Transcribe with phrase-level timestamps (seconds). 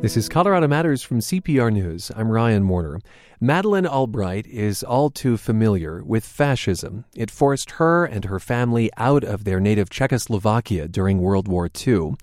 [0.00, 2.10] This is Colorado Matters from CPR News.
[2.16, 3.02] I'm Ryan Warner.
[3.38, 7.04] Madeleine Albright is all too familiar with fascism.
[7.14, 12.14] It forced her and her family out of their native Czechoslovakia during World War II.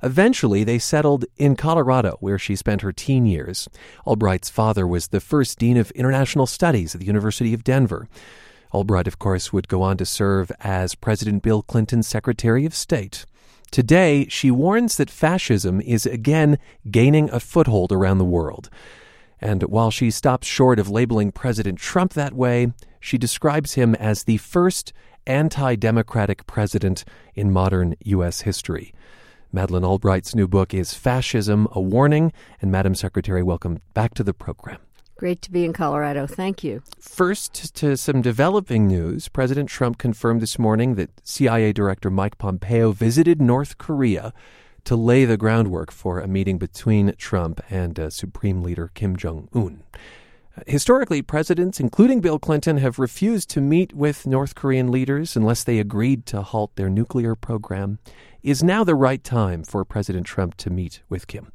[0.00, 3.68] Eventually, they settled in Colorado, where she spent her teen years.
[4.06, 8.08] Albright's father was the first dean of international studies at the University of Denver.
[8.72, 13.26] Albright, of course, would go on to serve as President Bill Clinton's Secretary of State.
[13.74, 16.58] Today, she warns that fascism is again
[16.92, 18.70] gaining a foothold around the world.
[19.40, 24.22] And while she stops short of labeling President Trump that way, she describes him as
[24.22, 24.92] the first
[25.26, 28.42] anti democratic president in modern U.S.
[28.42, 28.94] history.
[29.50, 32.32] Madeleine Albright's new book is Fascism, a Warning.
[32.62, 34.78] And Madam Secretary, welcome back to the program.
[35.16, 36.26] Great to be in Colorado.
[36.26, 36.82] Thank you.
[36.98, 39.28] First, to some developing news.
[39.28, 44.32] President Trump confirmed this morning that CIA Director Mike Pompeo visited North Korea
[44.84, 49.48] to lay the groundwork for a meeting between Trump and uh, Supreme Leader Kim Jong
[49.54, 49.82] un.
[50.66, 55.80] Historically, presidents, including Bill Clinton, have refused to meet with North Korean leaders unless they
[55.80, 57.98] agreed to halt their nuclear program.
[58.42, 61.50] Is now the right time for President Trump to meet with Kim?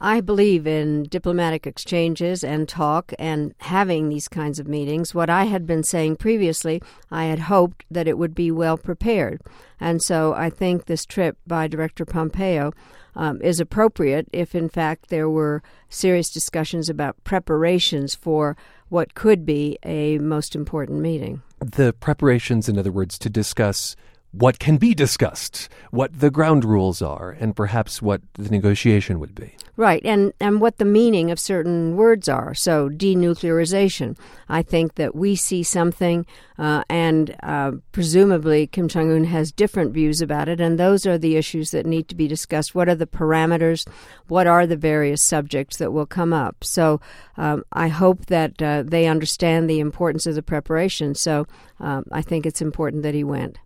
[0.00, 5.14] I believe in diplomatic exchanges and talk and having these kinds of meetings.
[5.14, 9.40] What I had been saying previously, I had hoped that it would be well prepared.
[9.80, 12.72] And so I think this trip by Director Pompeo
[13.16, 18.56] um, is appropriate if, in fact, there were serious discussions about preparations for
[18.88, 21.42] what could be a most important meeting.
[21.60, 23.96] The preparations, in other words, to discuss
[24.32, 29.34] what can be discussed, what the ground rules are, and perhaps what the negotiation would
[29.34, 29.56] be.
[29.76, 32.52] Right, and, and what the meaning of certain words are.
[32.52, 34.18] So, denuclearization.
[34.48, 36.26] I think that we see something,
[36.58, 41.16] uh, and uh, presumably Kim Jong un has different views about it, and those are
[41.16, 42.74] the issues that need to be discussed.
[42.74, 43.88] What are the parameters?
[44.26, 46.64] What are the various subjects that will come up?
[46.64, 47.00] So,
[47.36, 51.14] um, I hope that uh, they understand the importance of the preparation.
[51.14, 51.46] So,
[51.80, 53.58] um, I think it's important that he went.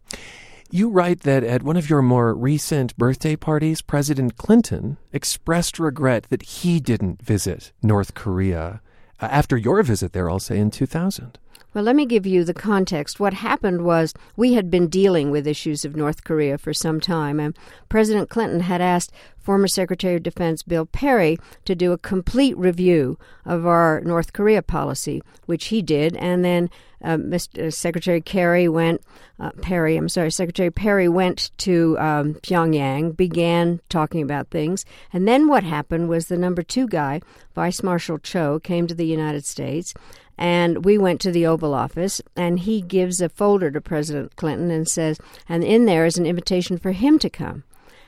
[0.75, 6.29] You write that at one of your more recent birthday parties, President Clinton expressed regret
[6.31, 8.81] that he didn't visit North Korea
[9.21, 11.39] uh, after your visit there, I'll say, in 2000.
[11.75, 13.21] Well, let me give you the context.
[13.21, 17.39] What happened was we had been dealing with issues of North Korea for some time,
[17.39, 17.55] and
[17.91, 23.19] President Clinton had asked former Secretary of Defense Bill Perry to do a complete review
[23.45, 26.71] of our North Korea policy, which he did, and then
[27.03, 27.67] uh, Mr.
[27.67, 29.03] Uh, Secretary Kerry went,
[29.41, 35.27] uh, Perry, I'm sorry, Secretary Perry went to um, Pyongyang, began talking about things, and
[35.27, 37.21] then what happened was the number two guy,
[37.55, 39.95] Vice Marshal Cho, came to the United States
[40.39, 44.71] and we went to the Oval Office, and he gives a folder to President Clinton
[44.71, 47.65] and says, and in there is an invitation for him to come.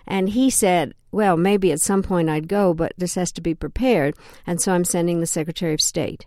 [0.07, 3.55] And he said, well, maybe at some point I'd go, but this has to be
[3.55, 4.15] prepared,
[4.47, 6.27] and so I'm sending the Secretary of State.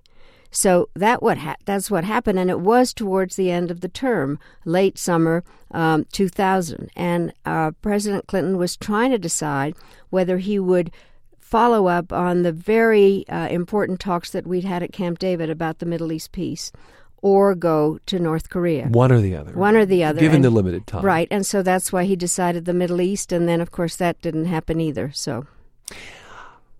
[0.49, 3.89] So that what ha- that's what happened, and it was towards the end of the
[3.89, 9.75] term, late summer um, 2000, and uh, President Clinton was trying to decide
[10.09, 10.91] whether he would
[11.37, 15.79] follow up on the very uh, important talks that we'd had at Camp David about
[15.79, 16.71] the Middle East peace
[17.21, 18.87] or go to North Korea.
[18.87, 19.53] One or the other.
[19.53, 20.19] One or the other.
[20.19, 21.03] Given and, the limited time.
[21.03, 21.27] Right.
[21.31, 23.31] And so that's why he decided the Middle East.
[23.31, 25.11] And then, of course, that didn't happen either.
[25.13, 25.47] So.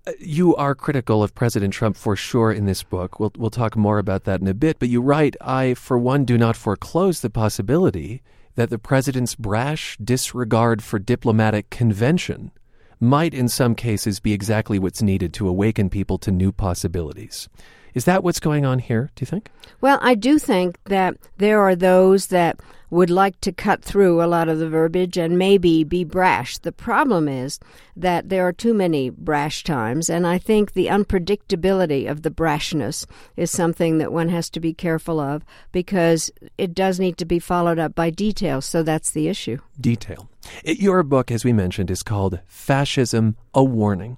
[0.05, 3.19] Uh, you are critical of President Trump for sure in this book.
[3.19, 4.79] We'll, we'll talk more about that in a bit.
[4.79, 8.21] But you write, I, for one, do not foreclose the possibility
[8.55, 12.51] that the president's brash disregard for diplomatic convention
[12.99, 17.47] might in some cases be exactly what's needed to awaken people to new possibilities.
[17.93, 19.49] Is that what's going on here, do you think?
[19.81, 22.59] Well, I do think that there are those that
[22.89, 26.57] would like to cut through a lot of the verbiage and maybe be brash.
[26.57, 27.59] The problem is
[27.97, 33.05] that there are too many brash times, and I think the unpredictability of the brashness
[33.35, 37.39] is something that one has to be careful of because it does need to be
[37.39, 38.61] followed up by detail.
[38.61, 39.57] So that's the issue.
[39.79, 40.29] Detail.
[40.63, 44.17] Your book, as we mentioned, is called Fascism A Warning.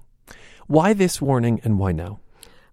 [0.68, 2.20] Why this warning and why now?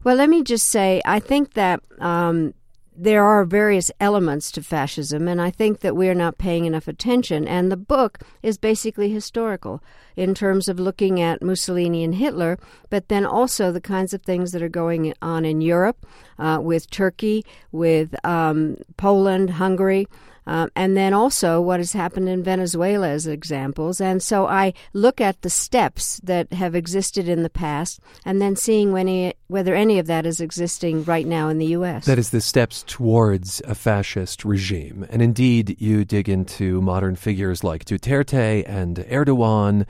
[0.04, 2.54] Well, let me just say, I think that um,
[2.96, 6.88] there are various elements to fascism, and I think that we are not paying enough
[6.88, 7.48] attention.
[7.48, 9.84] And the book is basically historical
[10.16, 12.58] in terms of looking at Mussolini and Hitler,
[12.90, 16.06] but then also the kinds of things that are going on in Europe
[16.40, 20.08] uh, with Turkey, with um, Poland, Hungary.
[20.48, 24.00] Um, and then also what has happened in Venezuela as examples.
[24.00, 28.56] And so I look at the steps that have existed in the past and then
[28.56, 28.92] seeing
[29.48, 32.06] whether any of that is existing right now in the U.S.
[32.06, 35.06] That is the steps towards a fascist regime.
[35.10, 39.86] And indeed, you dig into modern figures like Duterte and Erdogan.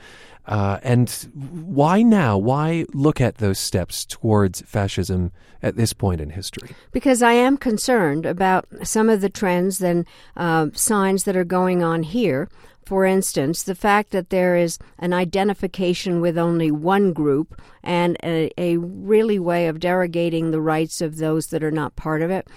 [0.48, 2.38] Uh, and why now?
[2.38, 5.30] Why look at those steps towards fascism
[5.62, 6.70] at this point in history?
[6.90, 10.06] Because I am concerned about some of the trends and
[10.38, 12.48] uh, signs that are going on here.
[12.86, 18.50] For instance, the fact that there is an identification with only one group and a,
[18.56, 22.48] a really way of derogating the rights of those that are not part of it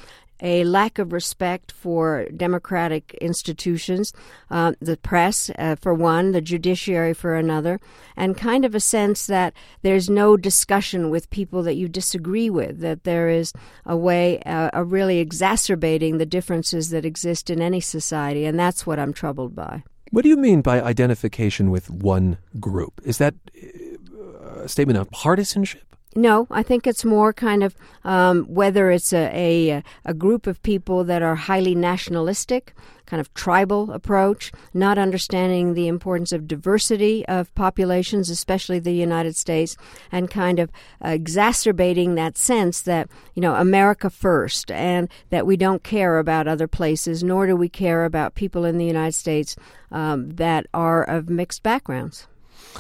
[0.42, 4.12] a lack of respect for democratic institutions,
[4.50, 7.80] uh, the press, uh, for one, the judiciary, for another,
[8.16, 12.80] and kind of a sense that there's no discussion with people that you disagree with,
[12.80, 13.54] that there is
[13.86, 18.86] a way uh, of really exacerbating the differences that exist in any society, and that's
[18.86, 19.84] what I'm troubled by.
[20.12, 23.00] What do you mean by identification with one group?
[23.06, 25.91] Is that uh, a statement of partisanship?
[26.14, 27.74] No, I think it's more kind of
[28.04, 32.74] um, whether it's a, a, a group of people that are highly nationalistic,
[33.06, 39.38] kind of tribal approach, not understanding the importance of diversity of populations, especially the United
[39.38, 39.78] States,
[40.12, 40.70] and kind of
[41.02, 46.68] exacerbating that sense that you know America first, and that we don't care about other
[46.68, 49.56] places, nor do we care about people in the United States
[49.92, 52.28] um, that are of mixed backgrounds.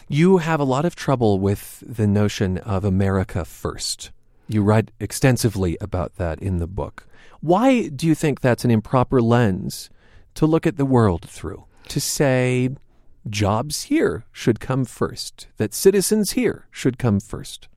[0.07, 4.11] You have a lot of trouble with the notion of America first.
[4.47, 7.07] You write extensively about that in the book.
[7.39, 9.89] Why do you think that's an improper lens
[10.35, 11.65] to look at the world through?
[11.89, 12.69] To say
[13.29, 17.67] jobs here should come first, that citizens here should come first?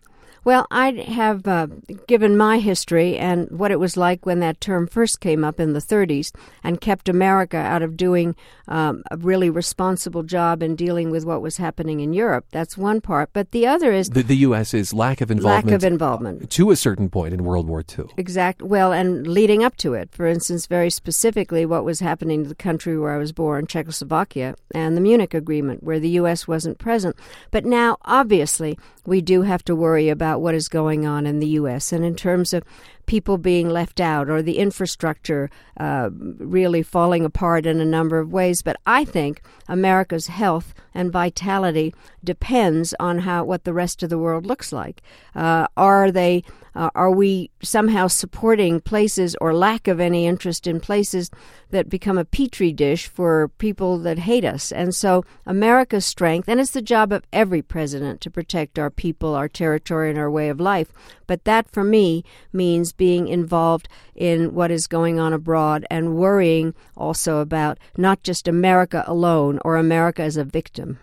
[0.45, 1.69] Well, I have uh,
[2.07, 5.73] given my history and what it was like when that term first came up in
[5.73, 6.33] the 30s
[6.63, 8.37] and kept America out of doing
[8.69, 12.47] um, a really responsible job in dealing with what was happening in Europe.
[12.51, 13.31] That's one part.
[13.33, 15.67] But the other is the, the U.S.'s lack of involvement.
[15.67, 16.51] Lack of involvement.
[16.51, 18.07] To a certain point in World War II.
[18.17, 18.61] Exact.
[18.63, 20.11] Well, and leading up to it.
[20.13, 24.57] For instance, very specifically, what was happening to the country where I was born, Czechoslovakia,
[24.75, 26.47] and the Munich Agreement, where the U.S.
[26.47, 27.17] wasn't present.
[27.51, 31.49] But now, obviously, we do have to worry about what is going on in the
[31.49, 31.93] U.S.
[31.93, 32.65] And in terms of
[33.07, 38.33] people being left out or the infrastructure uh, really falling apart in a number of
[38.33, 38.63] ways.
[38.63, 44.19] But I think America's health and vitality depends on how what the rest of the
[44.19, 45.03] world looks like.
[45.35, 50.81] Uh, are they uh, are we somehow supporting places or lack of any interest in
[50.81, 51.31] places
[51.71, 54.73] that become a petri dish for people that hate us?
[54.73, 59.35] And so America's strength, and it's the job of every president to protect our people,
[59.35, 60.93] our territory, and our way of life.
[61.27, 66.75] But that for me means being involved in what is going on abroad and worrying
[66.97, 70.99] also about not just America alone or America as a victim.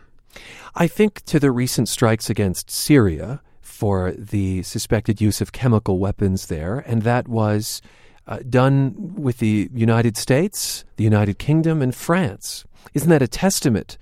[0.75, 3.41] I think to the recent strikes against Syria,
[3.81, 7.81] for the suspected use of chemical weapons there, and that was
[8.27, 12.63] uh, done with the United States, the United Kingdom, and France.
[12.93, 13.97] Isn't that a testament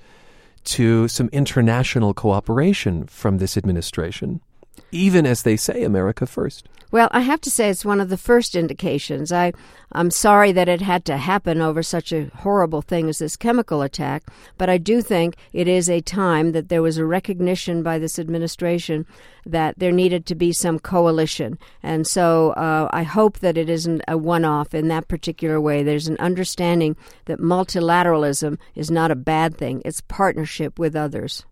[0.65, 4.41] to some international cooperation from this administration?
[4.91, 6.67] Even as they say, America first.
[6.91, 9.31] Well, I have to say it's one of the first indications.
[9.31, 9.53] I,
[9.91, 13.83] I'm sorry that it had to happen over such a horrible thing as this chemical
[13.83, 14.23] attack,
[14.57, 18.17] but I do think it is a time that there was a recognition by this
[18.17, 19.05] administration
[19.45, 21.59] that there needed to be some coalition.
[21.83, 25.83] And so uh, I hope that it isn't a one off in that particular way.
[25.83, 31.45] There's an understanding that multilateralism is not a bad thing, it's partnership with others.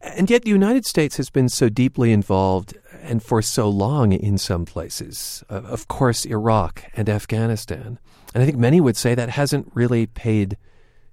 [0.00, 4.38] And yet, the United States has been so deeply involved and for so long in
[4.38, 5.42] some places.
[5.50, 7.98] Uh, of course, Iraq and Afghanistan.
[8.34, 10.56] And I think many would say that hasn't really paid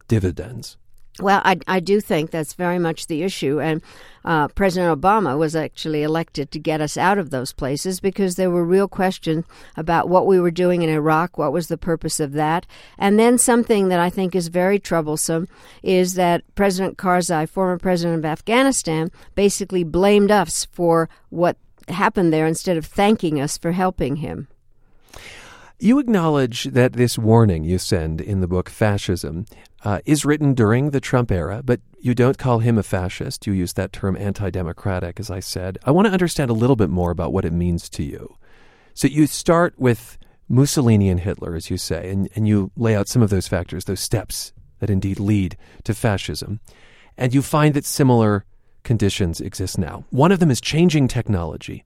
[0.08, 0.78] dividends.
[1.22, 3.62] Well, I, I do think that's very much the issue.
[3.62, 3.82] And
[4.26, 8.52] uh, President Obama was actually elected to get us out of those places because there
[8.52, 9.46] were real questions
[9.78, 12.66] about what we were doing in Iraq, what was the purpose of that.
[12.98, 15.48] And then something that I think is very troublesome
[15.82, 21.56] is that President Karzai, former president of Afghanistan, basically blamed us for what
[21.88, 24.50] happened there instead of thanking us for helping him.
[25.78, 29.46] You acknowledge that this warning you send in the book Fascism
[29.84, 33.46] uh, is written during the Trump era, but you don't call him a fascist.
[33.46, 35.78] You use that term anti democratic, as I said.
[35.84, 38.38] I want to understand a little bit more about what it means to you.
[38.94, 40.18] So you start with
[40.48, 43.84] Mussolini and Hitler, as you say, and, and you lay out some of those factors,
[43.84, 46.62] those steps that indeed lead to fascism.
[47.18, 48.46] And you find that similar
[48.84, 50.06] conditions exist now.
[50.10, 51.84] One of them is changing technology.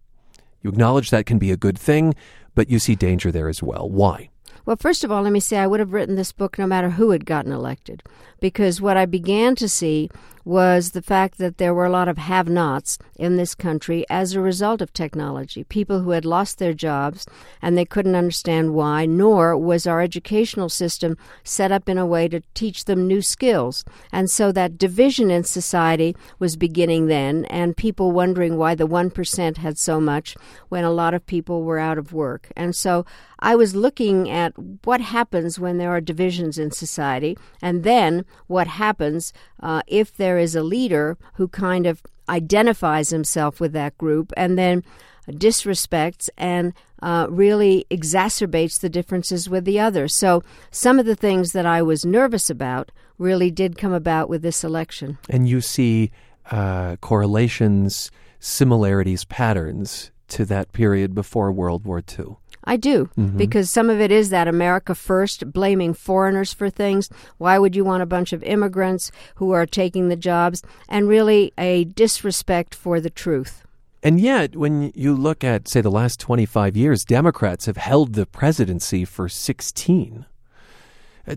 [0.62, 2.14] You acknowledge that can be a good thing,
[2.56, 3.90] but you see danger there as well.
[3.90, 4.30] Why?
[4.66, 6.92] Well, first of all, let me say I would have written this book no matter
[6.92, 8.04] who had gotten elected,
[8.40, 10.10] because what I began to see
[10.46, 14.34] was the fact that there were a lot of have nots in this country as
[14.34, 15.64] a result of technology.
[15.64, 17.26] People who had lost their jobs
[17.62, 22.28] and they couldn't understand why, nor was our educational system set up in a way
[22.28, 23.84] to teach them new skills.
[24.12, 29.58] And so that division in society was beginning then, and people wondering why the 1%
[29.58, 30.36] had so much
[30.70, 32.52] when a lot of people were out of work.
[32.56, 33.06] And so
[33.40, 34.54] I was looking at
[34.84, 40.29] what happens when there are divisions in society, and then what happens uh, if there
[40.38, 44.84] is a leader who kind of identifies himself with that group and then
[45.32, 50.14] disrespects and uh, really exacerbates the differences with the others.
[50.14, 54.42] So, some of the things that I was nervous about really did come about with
[54.42, 55.18] this election.
[55.30, 56.12] And you see
[56.52, 62.38] uh, correlations, similarities, patterns to that period before World War II.
[62.64, 63.38] I do, mm-hmm.
[63.38, 67.10] because some of it is that America first, blaming foreigners for things.
[67.38, 70.62] Why would you want a bunch of immigrants who are taking the jobs?
[70.88, 73.64] And really a disrespect for the truth.
[74.02, 78.26] And yet, when you look at, say, the last 25 years, Democrats have held the
[78.26, 80.26] presidency for 16.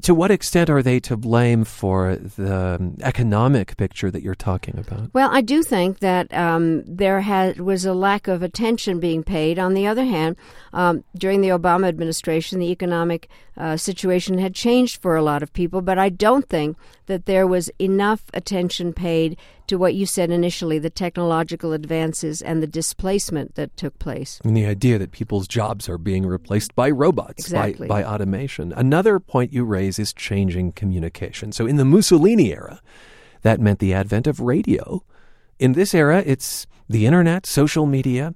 [0.01, 4.79] To what extent are they to blame for the um, economic picture that you're talking
[4.79, 5.11] about?
[5.13, 9.59] Well, I do think that um, there had, was a lack of attention being paid.
[9.59, 10.37] On the other hand,
[10.73, 15.53] um, during the Obama administration, the economic uh, situation had changed for a lot of
[15.53, 20.31] people, but I don't think that there was enough attention paid to what you said
[20.31, 24.41] initially the technological advances and the displacement that took place.
[24.45, 27.89] And the idea that people's jobs are being replaced by robots, exactly.
[27.89, 28.73] by, by automation.
[28.73, 31.53] Another point you raise is changing communication.
[31.53, 32.81] So in the Mussolini era,
[33.43, 35.05] that meant the advent of radio.
[35.59, 38.35] In this era, it's the internet, social media.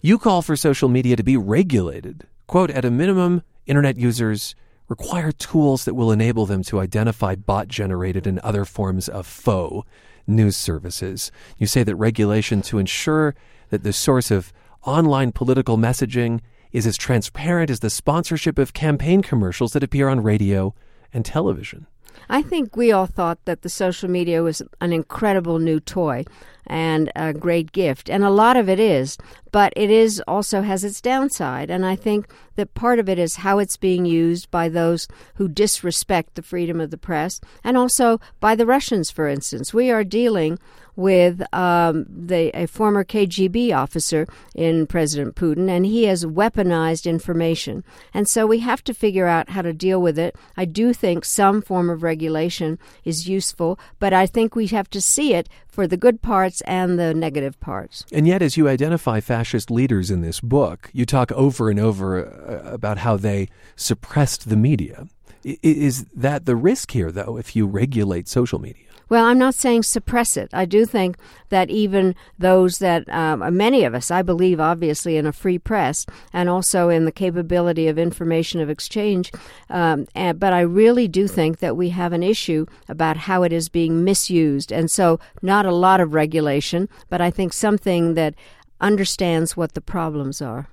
[0.00, 2.26] You call for social media to be regulated.
[2.46, 4.54] Quote, at a minimum, internet users
[4.88, 9.86] require tools that will enable them to identify bot generated and other forms of faux
[10.26, 11.30] news services.
[11.58, 13.34] You say that regulation to ensure
[13.70, 14.52] that the source of
[14.84, 16.40] online political messaging
[16.72, 20.74] is as transparent as the sponsorship of campaign commercials that appear on radio
[21.12, 21.86] and television.
[22.28, 26.24] I think we all thought that the social media was an incredible new toy
[26.66, 29.16] and a great gift, and a lot of it is,
[29.52, 33.36] but it is also has its downside, and I think that part of it is
[33.36, 38.20] how it's being used by those who disrespect the freedom of the press, and also
[38.38, 39.72] by the Russians, for instance.
[39.72, 40.58] We are dealing
[40.98, 44.26] with um, the, a former KGB officer
[44.56, 47.84] in President Putin, and he has weaponized information.
[48.12, 50.34] And so we have to figure out how to deal with it.
[50.56, 55.00] I do think some form of regulation is useful, but I think we have to
[55.00, 58.04] see it for the good parts and the negative parts.
[58.10, 62.26] And yet, as you identify fascist leaders in this book, you talk over and over
[62.26, 65.06] uh, about how they suppressed the media.
[65.44, 68.87] Is that the risk here, though, if you regulate social media?
[69.08, 70.50] Well, I'm not saying suppress it.
[70.52, 71.16] I do think
[71.48, 76.04] that even those that, um, many of us, I believe obviously in a free press
[76.32, 79.32] and also in the capability of information of exchange,
[79.70, 83.52] um, and, but I really do think that we have an issue about how it
[83.52, 84.70] is being misused.
[84.72, 88.34] And so, not a lot of regulation, but I think something that
[88.80, 90.68] understands what the problems are.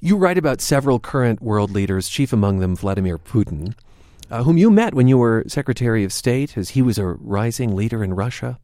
[0.00, 3.74] You write about several current world leaders, chief among them Vladimir Putin
[4.30, 7.74] uh, whom you met when you were Secretary of State, as he was a rising
[7.74, 8.58] leader in Russia.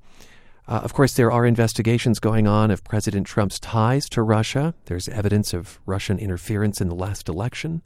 [0.66, 4.74] Uh, of course, there are investigations going on of President Trump's ties to Russia.
[4.86, 7.82] There's evidence of Russian interference in the last election.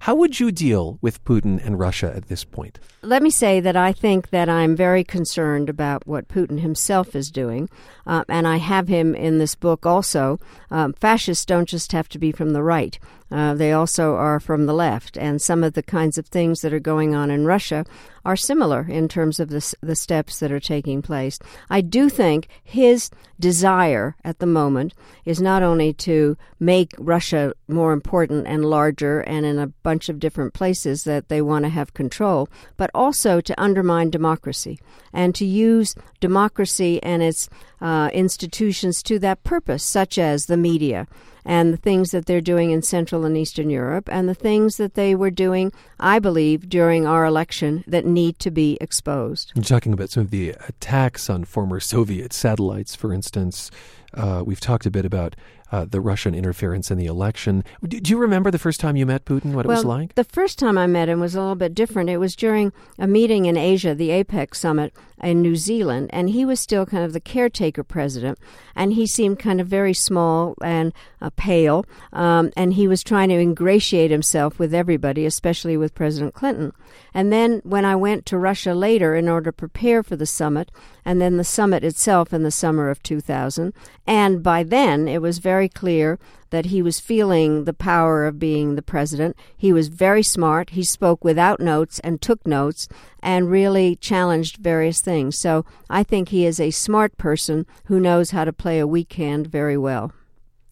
[0.00, 2.78] How would you deal with Putin and Russia at this point?
[3.00, 7.30] Let me say that I think that I'm very concerned about what Putin himself is
[7.30, 7.70] doing,
[8.06, 10.38] uh, and I have him in this book also.
[10.70, 12.98] Um, fascists don't just have to be from the right.
[13.30, 16.72] Uh, they also are from the left, and some of the kinds of things that
[16.72, 17.84] are going on in Russia
[18.24, 21.38] are similar in terms of the, the steps that are taking place.
[21.68, 27.92] I do think his desire at the moment is not only to make Russia more
[27.92, 31.94] important and larger and in a bunch of different places that they want to have
[31.94, 34.78] control, but also to undermine democracy
[35.12, 37.48] and to use democracy and its
[37.80, 41.06] uh, institutions to that purpose, such as the media
[41.44, 44.94] and the things that they're doing in Central and Eastern Europe, and the things that
[44.94, 49.52] they were doing, I believe, during our election that need to be exposed.
[49.54, 53.70] You're talking about some of the attacks on former Soviet satellites, for instance.
[54.12, 55.34] Uh, we've talked a bit about
[55.72, 57.64] uh, the Russian interference in the election.
[57.82, 60.14] Do, do, you remember the first time you met Putin, what well, it was like?
[60.14, 62.10] The first time I met him was a little bit different.
[62.10, 66.44] It was during a meeting in Asia, the APEC summit in New Zealand, and he
[66.44, 68.38] was still kind of the caretaker president,
[68.74, 73.28] and he seemed kind of very small and uh, pale, um, and he was trying
[73.28, 76.72] to ingratiate himself with everybody, especially with President Clinton.
[77.12, 80.70] And then when I went to Russia later in order to prepare for the summit,
[81.04, 83.72] and then the summit itself in the summer of 2000,
[84.06, 86.18] and by then it was very clear
[86.54, 89.36] that he was feeling the power of being the president.
[89.56, 90.70] He was very smart.
[90.70, 92.86] He spoke without notes and took notes
[93.20, 95.36] and really challenged various things.
[95.36, 99.14] So I think he is a smart person who knows how to play a weak
[99.14, 100.12] hand very well.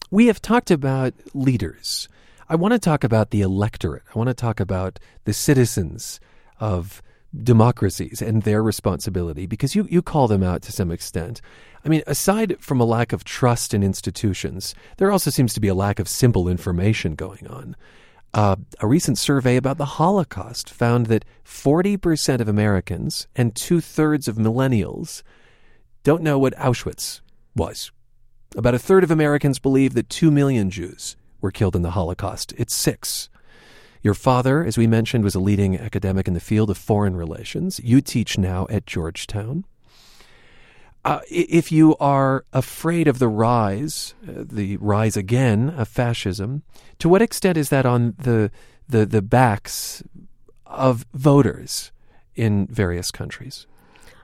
[0.09, 2.07] We have talked about leaders.
[2.47, 4.03] I want to talk about the electorate.
[4.15, 6.21] I want to talk about the citizens
[6.61, 7.01] of
[7.43, 11.41] democracies and their responsibility because you, you call them out to some extent.
[11.85, 15.67] I mean, aside from a lack of trust in institutions, there also seems to be
[15.67, 17.75] a lack of simple information going on.
[18.33, 24.27] Uh, a recent survey about the Holocaust found that 40% of Americans and two thirds
[24.27, 25.21] of millennials
[26.03, 27.21] don't know what Auschwitz
[27.55, 27.91] was.
[28.55, 32.53] About a third of Americans believe that 2 million Jews were killed in the Holocaust.
[32.57, 33.29] It's six.
[34.01, 37.79] Your father, as we mentioned, was a leading academic in the field of foreign relations.
[37.83, 39.65] You teach now at Georgetown.
[41.05, 46.63] Uh, if you are afraid of the rise, uh, the rise again of fascism,
[46.99, 48.49] to what extent is that on the
[48.87, 50.03] the, the backs
[50.65, 51.91] of voters
[52.35, 53.67] in various countries?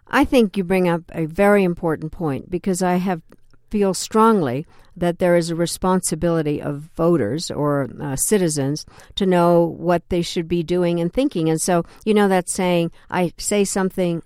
[0.08, 3.22] I think you bring up a very important point because I have
[3.70, 10.08] feel strongly that there is a responsibility of voters or uh, citizens to know what
[10.10, 11.50] they should be doing and thinking.
[11.50, 14.24] And so, you know, that saying, I say something,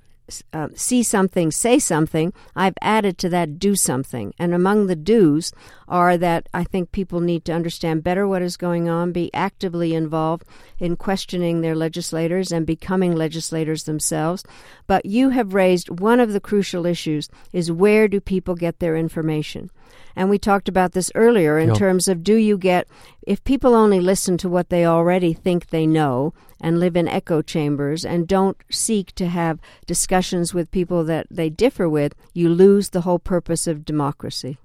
[0.54, 4.34] uh, see something, say something, I've added to that do something.
[4.40, 5.52] And among the do's
[5.88, 9.94] are that I think people need to understand better what is going on, be actively
[9.94, 10.46] involved
[10.80, 14.44] in questioning their legislators and becoming legislators themselves.
[14.88, 18.96] But you have raised one of the crucial issues is where do people get their
[18.96, 19.70] information?
[20.16, 21.78] And we talked about this earlier in yep.
[21.78, 22.88] terms of do you get,
[23.24, 27.42] if people only listen to what they already think they know and live in echo
[27.42, 32.90] chambers and don't seek to have discussions with people that they differ with, you lose
[32.90, 34.58] the whole purpose of democracy.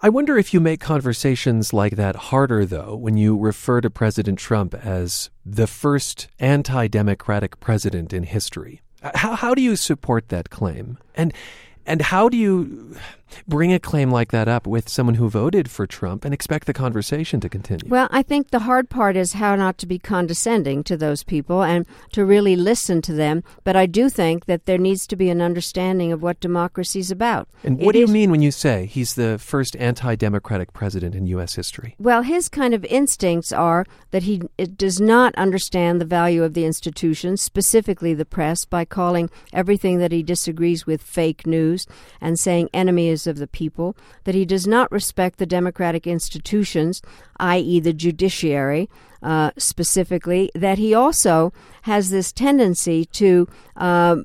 [0.00, 4.38] I wonder if you make conversations like that harder, though, when you refer to President
[4.38, 8.80] Trump as the first anti democratic president in history.
[9.14, 10.98] How, how do you support that claim?
[11.14, 11.32] And
[11.86, 12.96] and how do you
[13.46, 16.72] bring a claim like that up with someone who voted for Trump and expect the
[16.72, 17.88] conversation to continue?
[17.88, 21.62] Well, I think the hard part is how not to be condescending to those people
[21.62, 23.42] and to really listen to them.
[23.64, 27.10] But I do think that there needs to be an understanding of what democracy is
[27.10, 27.48] about.
[27.62, 31.14] And what it do you mean when you say he's the first anti democratic president
[31.14, 31.54] in U.S.
[31.54, 31.94] history?
[31.98, 34.42] Well, his kind of instincts are that he
[34.76, 40.12] does not understand the value of the institutions, specifically the press, by calling everything that
[40.12, 41.86] he disagrees with fake news
[42.20, 47.02] and saying enemy is of the people, that he does not respect the democratic institutions,
[47.38, 48.88] i.e., the judiciary,
[49.22, 54.16] uh, specifically, that he also has this tendency to uh,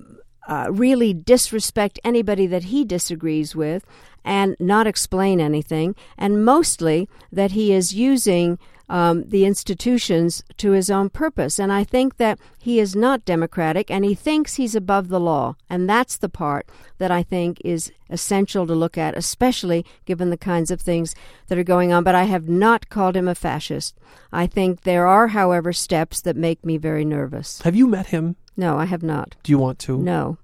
[0.47, 3.85] uh, really disrespect anybody that he disagrees with
[4.25, 8.59] and not explain anything, and mostly that he is using
[8.89, 11.59] um, the institutions to his own purpose.
[11.59, 15.55] And I think that he is not democratic and he thinks he's above the law.
[15.69, 20.37] And that's the part that I think is essential to look at, especially given the
[20.37, 21.15] kinds of things
[21.47, 22.03] that are going on.
[22.03, 23.95] But I have not called him a fascist.
[24.31, 27.61] I think there are, however, steps that make me very nervous.
[27.61, 28.35] Have you met him?
[28.57, 29.35] No, I have not.
[29.43, 29.97] Do you want to?
[29.97, 30.37] No.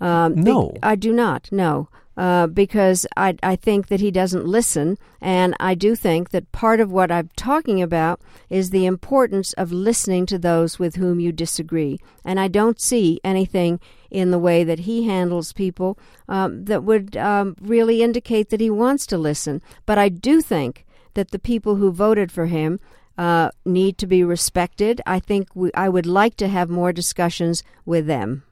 [0.00, 0.74] Um, no.
[0.82, 1.48] I do not.
[1.52, 1.88] No.
[2.20, 4.98] Uh, because I, I think that he doesn't listen.
[5.22, 9.72] And I do think that part of what I'm talking about is the importance of
[9.72, 11.98] listening to those with whom you disagree.
[12.22, 13.80] And I don't see anything
[14.10, 18.68] in the way that he handles people um, that would um, really indicate that he
[18.68, 19.62] wants to listen.
[19.86, 22.80] But I do think that the people who voted for him
[23.16, 25.00] uh, need to be respected.
[25.06, 28.42] I think we, I would like to have more discussions with them.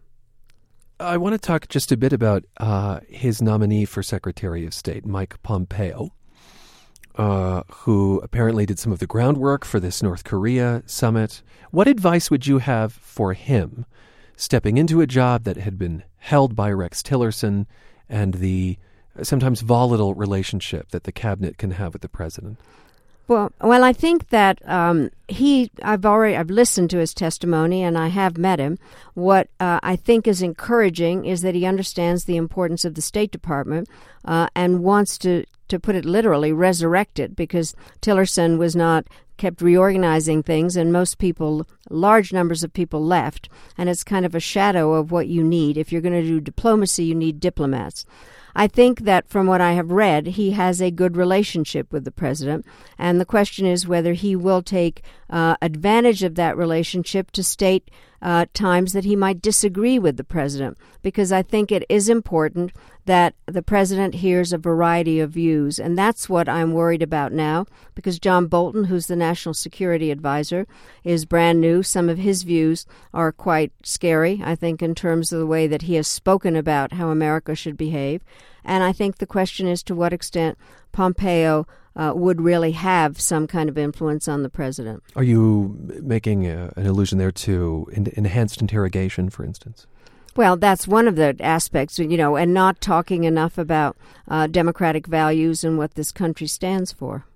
[1.01, 5.07] I want to talk just a bit about uh, his nominee for Secretary of State,
[5.07, 6.11] Mike Pompeo,
[7.15, 11.43] uh, who apparently did some of the groundwork for this North Korea summit.
[11.71, 13.87] What advice would you have for him
[14.35, 17.67] stepping into a job that had been held by Rex Tillerson
[18.09, 18.77] and the
[19.23, 22.59] sometimes volatile relationship that the cabinet can have with the president?
[23.29, 25.71] Well, well, I think that um, he.
[25.83, 26.35] I've already.
[26.35, 28.79] I've listened to his testimony, and I have met him.
[29.12, 33.31] What uh, I think is encouraging is that he understands the importance of the State
[33.31, 33.87] Department
[34.25, 39.61] uh, and wants to, to put it literally, resurrect it because Tillerson was not kept
[39.61, 43.51] reorganizing things, and most people, large numbers of people, left.
[43.77, 45.77] And it's kind of a shadow of what you need.
[45.77, 48.07] If you're going to do diplomacy, you need diplomats.
[48.59, 52.11] I think that from what I have read, he has a good relationship with the
[52.11, 52.66] president.
[52.99, 57.91] And the question is whether he will take uh, advantage of that relationship to state
[58.21, 62.73] uh, times that he might disagree with the president, because I think it is important
[63.05, 65.79] that the president hears a variety of views.
[65.79, 70.67] And that's what I'm worried about now, because John Bolton, who's the national security advisor,
[71.05, 71.83] is brand new.
[71.83, 75.83] Some of his views are quite scary, I think, in terms of the way that
[75.83, 78.23] he has spoken about how America should behave.
[78.64, 80.59] And I think the question is to what extent
[80.93, 81.67] Pompeo
[81.99, 85.03] uh, would really have some kind of influence on the president.
[85.17, 89.87] Are you making a, an allusion there to in, enhanced interrogation, for instance?
[90.37, 93.97] Well, that's one of the aspects, you know, and not talking enough about
[94.29, 97.27] uh, democratic values and what this country stands for.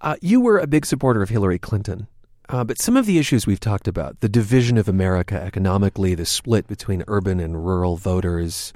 [0.00, 2.06] Uh, you were a big supporter of Hillary Clinton.
[2.48, 6.24] Uh, but some of the issues we've talked about, the division of America economically, the
[6.24, 8.72] split between urban and rural voters,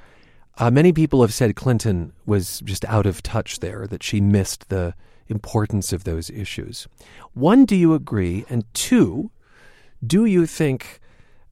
[0.61, 4.68] uh, many people have said Clinton was just out of touch there, that she missed
[4.68, 4.94] the
[5.29, 6.87] importance of those issues.
[7.33, 8.44] One, do you agree?
[8.51, 9.31] And two,
[10.07, 11.01] do you think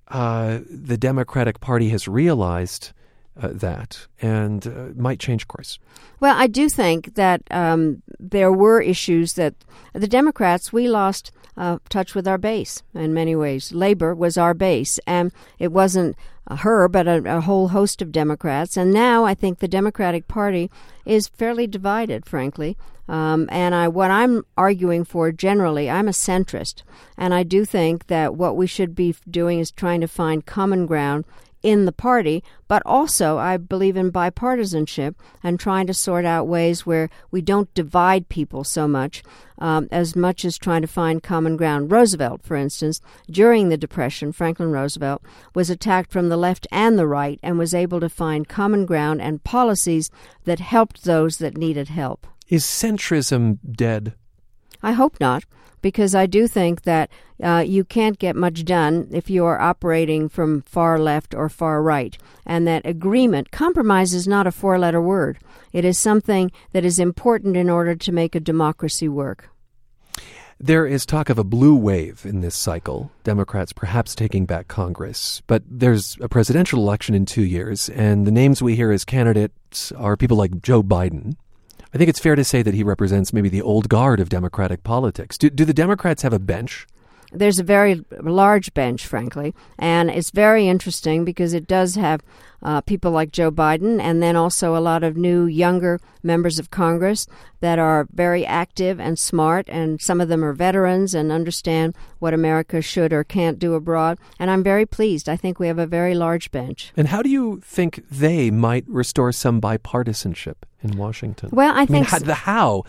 [0.09, 2.92] uh, the Democratic Party has realized
[3.40, 5.79] uh, that and uh, might change course?
[6.21, 9.55] Well, I do think that um, there were issues that
[9.94, 13.73] the Democrats, we lost uh, touch with our base in many ways.
[13.73, 16.16] Labor was our base, and it wasn't
[16.57, 18.77] her, but a, a, whole host of Democrats.
[18.77, 20.71] And now I think the Democratic Party
[21.05, 22.77] is fairly divided, frankly.
[23.09, 26.83] Um, and I, what I'm arguing for generally, I'm a centrist,
[27.17, 30.85] and I do think that what we should be doing is trying to find common
[30.85, 31.25] ground
[31.62, 36.87] in the party, but also I believe in bipartisanship and trying to sort out ways
[36.87, 39.23] where we don't divide people so much,
[39.59, 41.90] um, as much as trying to find common ground.
[41.90, 45.23] Roosevelt, for instance, during the Depression, Franklin Roosevelt
[45.55, 49.21] was attacked from the left and the right and was able to find common ground
[49.21, 50.11] and policies
[50.44, 52.27] that helped those that needed help.
[52.49, 54.14] Is centrism dead?
[54.83, 55.44] I hope not
[55.81, 57.11] because I do think that
[57.43, 61.83] uh, you can't get much done if you are operating from far left or far
[61.83, 62.17] right.
[62.47, 65.38] And that agreement, compromise is not a four letter word.
[65.73, 69.51] It is something that is important in order to make a democracy work.
[70.61, 75.41] There is talk of a blue wave in this cycle, Democrats perhaps taking back Congress.
[75.47, 79.93] But there's a presidential election in two years, and the names we hear as candidates
[79.93, 81.37] are people like Joe Biden,
[81.92, 84.85] I think it's fair to say that he represents maybe the old guard of Democratic
[84.85, 85.38] politics.
[85.38, 86.87] Do, do the Democrats have a bench?
[87.33, 92.23] There's a very large bench, frankly, and it's very interesting because it does have
[92.62, 96.71] uh, people like Joe Biden and then also a lot of new, younger members of
[96.71, 97.27] Congress
[97.61, 102.35] that are very active and smart, and some of them are veterans and understand what
[102.35, 104.19] America should or can't do abroad.
[104.38, 105.29] And I'm very pleased.
[105.29, 106.93] I think we have a very large bench.
[106.97, 111.51] And how do you think they might restore some bipartisanship in Washington?
[111.53, 112.85] Well, I, I think mean, how, the how,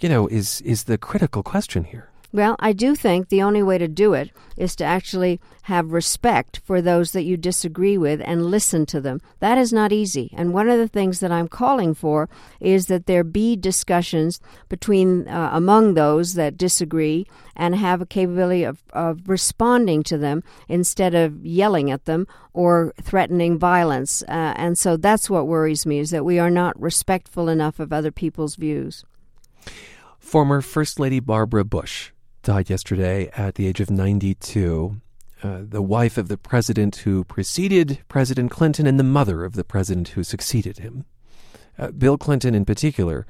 [0.00, 2.09] you know, is is the critical question here.
[2.32, 6.60] Well, I do think the only way to do it is to actually have respect
[6.64, 9.20] for those that you disagree with and listen to them.
[9.40, 10.32] That is not easy.
[10.36, 12.28] And one of the things that I'm calling for
[12.60, 18.62] is that there be discussions between uh, among those that disagree and have a capability
[18.62, 24.22] of, of responding to them instead of yelling at them or threatening violence.
[24.28, 27.92] Uh, and so that's what worries me is that we are not respectful enough of
[27.92, 29.04] other people's views.
[30.20, 32.12] Former First Lady Barbara Bush
[32.50, 35.00] died yesterday at the age of 92.
[35.40, 39.62] Uh, the wife of the president who preceded President Clinton and the mother of the
[39.62, 41.04] president who succeeded him.
[41.78, 43.24] Uh, Bill Clinton, in particular,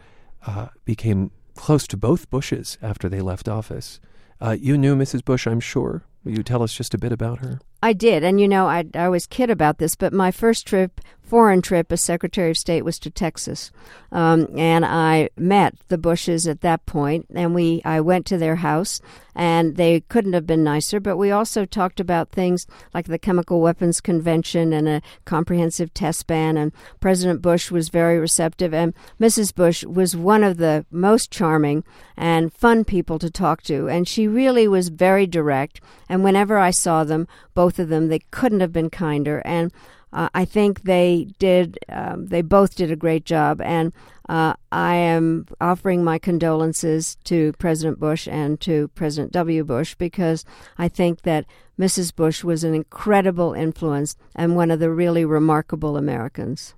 [0.47, 4.01] uh, became close to both Bushes after they left office.
[4.41, 5.23] Uh, you knew Mrs.
[5.23, 6.05] Bush, I'm sure.
[6.25, 7.61] Will you tell us just a bit about her?
[7.83, 8.23] I did.
[8.25, 11.93] And you know, I, I always kid about this, but my first trip, foreign trip
[11.93, 13.71] as Secretary of State, was to Texas.
[14.13, 18.57] Um, and I met the Bushes at that point, and we I went to their
[18.57, 19.01] house,
[19.35, 20.99] and they couldn't have been nicer.
[20.99, 26.27] But we also talked about things like the Chemical Weapons Convention and a comprehensive test
[26.27, 26.57] ban.
[26.57, 29.55] And President Bush was very receptive, and Mrs.
[29.55, 31.85] Bush was one of the most charming
[32.17, 33.89] and fun people to talk to.
[33.89, 35.81] And she really was very direct.
[36.09, 39.43] And whenever I saw them, both of them, they couldn't have been kinder.
[39.45, 39.73] And
[40.13, 41.79] uh, I think they did.
[41.89, 43.93] Um, they both did a great job, and
[44.31, 49.65] Uh, I am offering my condolences to President Bush and to President W.
[49.65, 50.45] Bush because
[50.79, 52.15] I think that Mrs.
[52.15, 56.75] Bush was an incredible influence and one of the really remarkable Americans.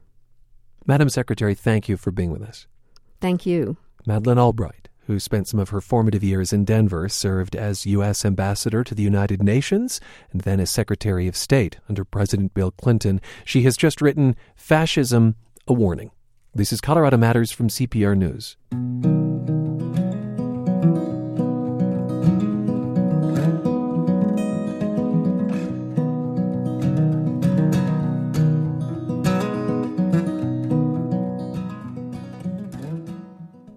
[0.87, 2.67] Madam Secretary, thank you for being with us.
[3.21, 3.77] Thank you.
[4.07, 8.25] Madeleine Albright, who spent some of her formative years in Denver, served as U.S.
[8.25, 10.01] Ambassador to the United Nations
[10.33, 13.21] and then as Secretary of State under President Bill Clinton.
[13.45, 15.37] She has just written Fascism,
[15.69, 16.11] a Warning.
[16.55, 18.57] This is Colorado Matters from CPR News.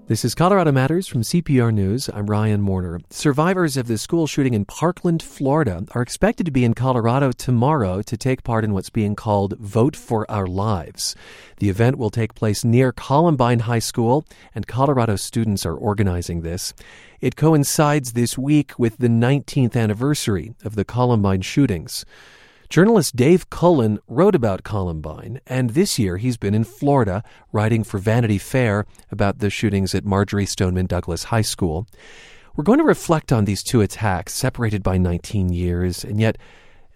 [0.08, 2.12] This is Colorado Matters from CPR News.
[2.13, 3.00] I'm Ryan Warner.
[3.10, 8.04] Survivors of the school shooting in Parkland, Florida, are expected to be in Colorado tomorrow
[8.04, 11.15] to take part in what's being called Vote for Our Lives.
[11.58, 16.76] The event will take place near Columbine High School, and Colorado students are organizing this.
[17.20, 22.06] It coincides this week with the 19th anniversary of the Columbine shootings.
[22.69, 27.99] Journalist Dave Cullen wrote about Columbine, and this year he's been in Florida writing for
[27.99, 31.88] Vanity Fair about the shootings at Marjory Stoneman Douglas High School.
[32.56, 36.38] We're going to reflect on these two attacks, separated by 19 years, and yet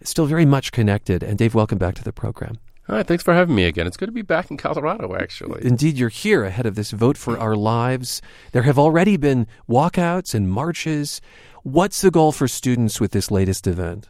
[0.02, 1.22] still very much connected.
[1.22, 2.58] And Dave, welcome back to the program.
[2.88, 3.86] Hi, thanks for having me again.
[3.86, 5.64] It's good to be back in Colorado, actually.
[5.64, 8.20] Indeed, you're here ahead of this Vote for Our Lives.
[8.50, 11.20] There have already been walkouts and marches.
[11.62, 14.08] What's the goal for students with this latest event?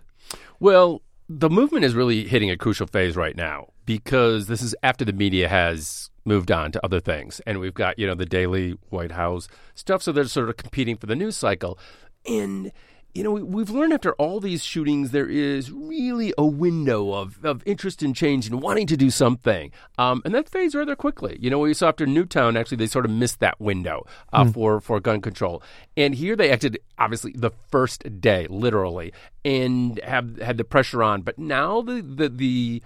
[0.59, 5.05] Well, the movement is really hitting a crucial phase right now because this is after
[5.05, 7.41] the media has moved on to other things.
[7.47, 10.03] And we've got, you know, the daily White House stuff.
[10.03, 11.79] So they're sort of competing for the news cycle.
[12.27, 12.73] And
[13.15, 17.63] you know, we've learned after all these shootings, there is really a window of, of
[17.67, 19.73] interest in change and wanting to do something.
[19.99, 21.37] Um, and that fades rather quickly.
[21.41, 24.55] You know, we saw after Newtown, actually, they sort of missed that window uh, mm.
[24.55, 25.63] for, for gun control.
[25.97, 29.13] And here they acted, obviously, the first day, literally,
[29.45, 31.23] and have had the pressure on.
[31.23, 32.83] But now the, the, the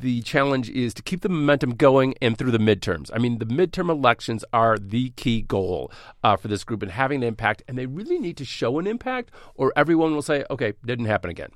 [0.00, 3.10] the challenge is to keep the momentum going and through the midterms.
[3.12, 5.90] I mean, the midterm elections are the key goal
[6.22, 8.86] uh, for this group and having an impact, and they really need to show an
[8.86, 11.50] impact, or everyone will say, okay, didn't happen again.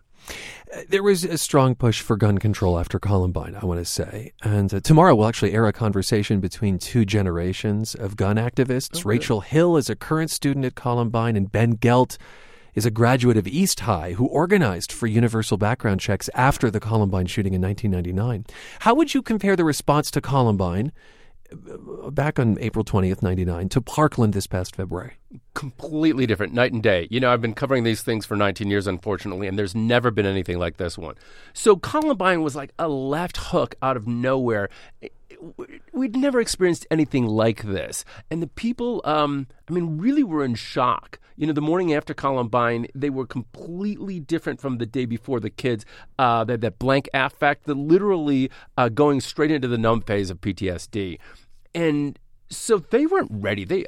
[0.75, 4.33] Uh, there was a strong push for gun control after Columbine, I want to say.
[4.43, 9.05] And uh, tomorrow we'll actually air a conversation between two generations of gun activists.
[9.05, 12.19] Oh, Rachel Hill is a current student at Columbine, and Ben Gelt
[12.79, 17.27] is a graduate of East High who organized for universal background checks after the Columbine
[17.27, 18.47] shooting in 1999.
[18.79, 20.93] How would you compare the response to Columbine
[21.53, 25.15] uh, back on April 20th, 99 to Parkland this past February?
[25.55, 27.09] Completely different, night and day.
[27.11, 30.25] You know, I've been covering these things for 19 years, unfortunately, and there's never been
[30.25, 31.17] anything like this one.
[31.53, 34.69] So Columbine was like a left hook out of nowhere
[35.93, 38.05] we'd never experienced anything like this.
[38.31, 41.21] And the people, um, I mean, really were in shock.
[41.39, 45.39] You know, the morning after Columbine, they were completely different from the day before.
[45.39, 45.85] The kids,
[46.19, 50.31] uh, they had that blank affect, the literally uh, going straight into the numb phase
[50.31, 51.21] of PTSD.
[51.77, 52.19] And
[52.51, 53.65] so they weren't ready.
[53.65, 53.85] They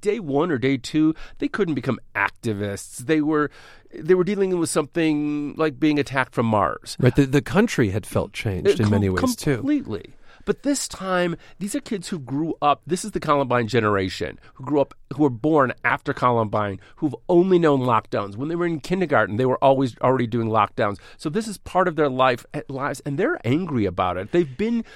[0.00, 2.96] day one or day two, they couldn't become activists.
[2.96, 3.50] They were
[3.94, 6.96] they were dealing with something like being attacked from Mars.
[6.98, 7.14] Right.
[7.14, 9.44] The the country had felt changed in Com- many ways completely.
[9.44, 9.56] too.
[9.58, 10.14] Completely.
[10.48, 12.80] But this time, these are kids who grew up.
[12.86, 17.58] This is the Columbine generation who grew up, who were born after Columbine, who've only
[17.58, 18.34] known lockdowns.
[18.34, 21.00] When they were in kindergarten, they were always already doing lockdowns.
[21.18, 24.32] So this is part of their life eh, lives, and they're angry about it.
[24.32, 24.86] They've been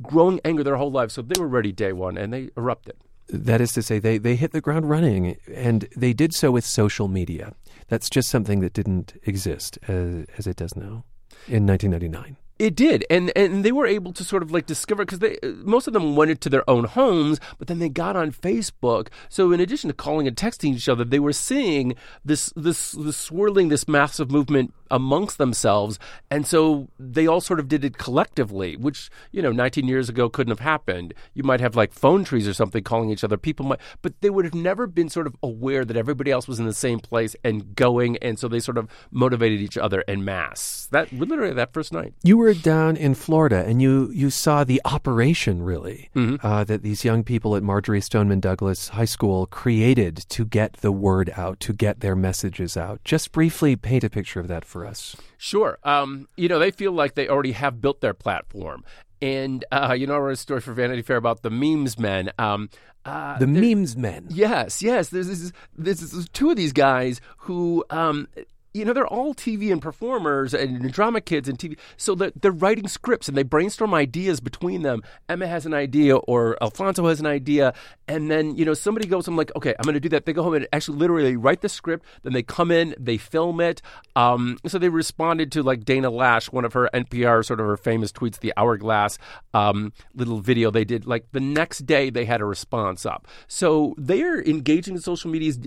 [0.00, 2.96] growing anger their whole lives, so they were ready day one, and they erupted.
[3.28, 6.64] That is to say, they, they hit the ground running, and they did so with
[6.64, 7.54] social media.
[7.88, 11.04] That's just something that didn't exist as, as it does now
[11.48, 12.38] in 1999.
[12.58, 15.86] It did, and and they were able to sort of like discover because they most
[15.86, 19.08] of them went into their own homes, but then they got on Facebook.
[19.28, 23.16] So in addition to calling and texting each other, they were seeing this this this
[23.18, 25.98] swirling, this massive movement amongst themselves,
[26.30, 30.28] and so they all sort of did it collectively, which you know, 19 years ago
[30.28, 31.14] couldn't have happened.
[31.34, 33.36] You might have like phone trees or something calling each other.
[33.36, 36.58] People might, but they would have never been sort of aware that everybody else was
[36.58, 40.24] in the same place and going, and so they sort of motivated each other en
[40.24, 40.88] masse.
[40.90, 42.14] That literally that first night.
[42.22, 46.44] You were down in Florida and you, you saw the operation, really, mm-hmm.
[46.46, 50.92] uh, that these young people at Marjory Stoneman Douglas High School created to get the
[50.92, 53.02] word out, to get their messages out.
[53.04, 55.16] Just briefly paint a picture of that for us.
[55.38, 55.78] Sure.
[55.84, 58.84] Um, you know, they feel like they already have built their platform.
[59.22, 62.30] And, uh, you know, I wrote a story for Vanity Fair about the memes men.
[62.38, 62.68] Um,
[63.06, 64.26] uh, the memes men.
[64.28, 65.08] Yes, yes.
[65.08, 68.28] There's, there's, there's, two of these guys who um,
[68.76, 71.78] you know, they're all TV and performers and drama kids and TV.
[71.96, 75.02] So they're, they're writing scripts and they brainstorm ideas between them.
[75.28, 77.72] Emma has an idea or Alfonso has an idea.
[78.06, 80.26] And then, you know, somebody goes, I'm like, okay, I'm going to do that.
[80.26, 82.04] They go home and actually literally write the script.
[82.22, 83.80] Then they come in, they film it.
[84.14, 87.76] Um, so they responded to like Dana Loesch, one of her NPR sort of her
[87.76, 89.18] famous tweets, the hourglass
[89.54, 91.06] um, little video they did.
[91.06, 93.26] Like the next day, they had a response up.
[93.48, 95.58] So they're engaging in social medias,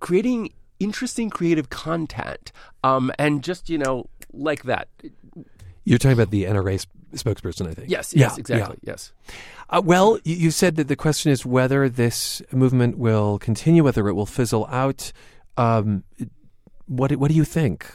[0.00, 2.52] creating interesting creative content
[2.84, 4.88] um, and just you know like that.
[5.84, 7.90] You're talking about the nra spokesperson i think.
[7.90, 8.92] Yes yes yeah, exactly yeah.
[8.92, 9.12] yes.
[9.70, 14.14] Uh, well you said that the question is whether this movement will continue whether it
[14.14, 15.12] will fizzle out.
[15.56, 16.04] Um,
[16.86, 17.90] what what do you think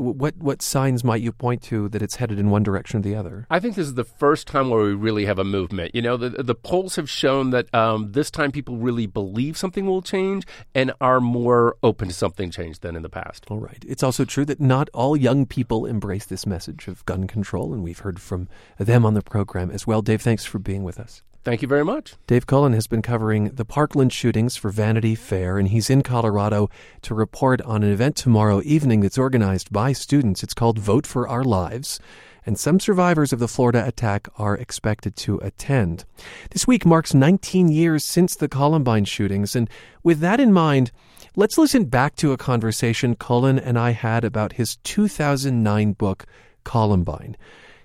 [0.00, 3.14] what what signs might you point to that it's headed in one direction or the
[3.14, 3.46] other?
[3.50, 5.94] I think this is the first time where we really have a movement.
[5.94, 9.86] You know, the the polls have shown that um, this time people really believe something
[9.86, 13.46] will change and are more open to something change than in the past.
[13.48, 13.84] All right.
[13.86, 17.82] It's also true that not all young people embrace this message of gun control, and
[17.82, 20.02] we've heard from them on the program as well.
[20.02, 21.22] Dave, thanks for being with us.
[21.42, 22.16] Thank you very much.
[22.26, 26.68] Dave Cullen has been covering the Parkland shootings for Vanity Fair, and he's in Colorado
[27.00, 30.42] to report on an event tomorrow evening that's organized by students.
[30.42, 31.98] It's called Vote for Our Lives,
[32.44, 36.04] and some survivors of the Florida attack are expected to attend.
[36.50, 39.70] This week marks 19 years since the Columbine shootings, and
[40.02, 40.92] with that in mind,
[41.36, 46.26] let's listen back to a conversation Cullen and I had about his 2009 book,
[46.64, 47.38] Columbine.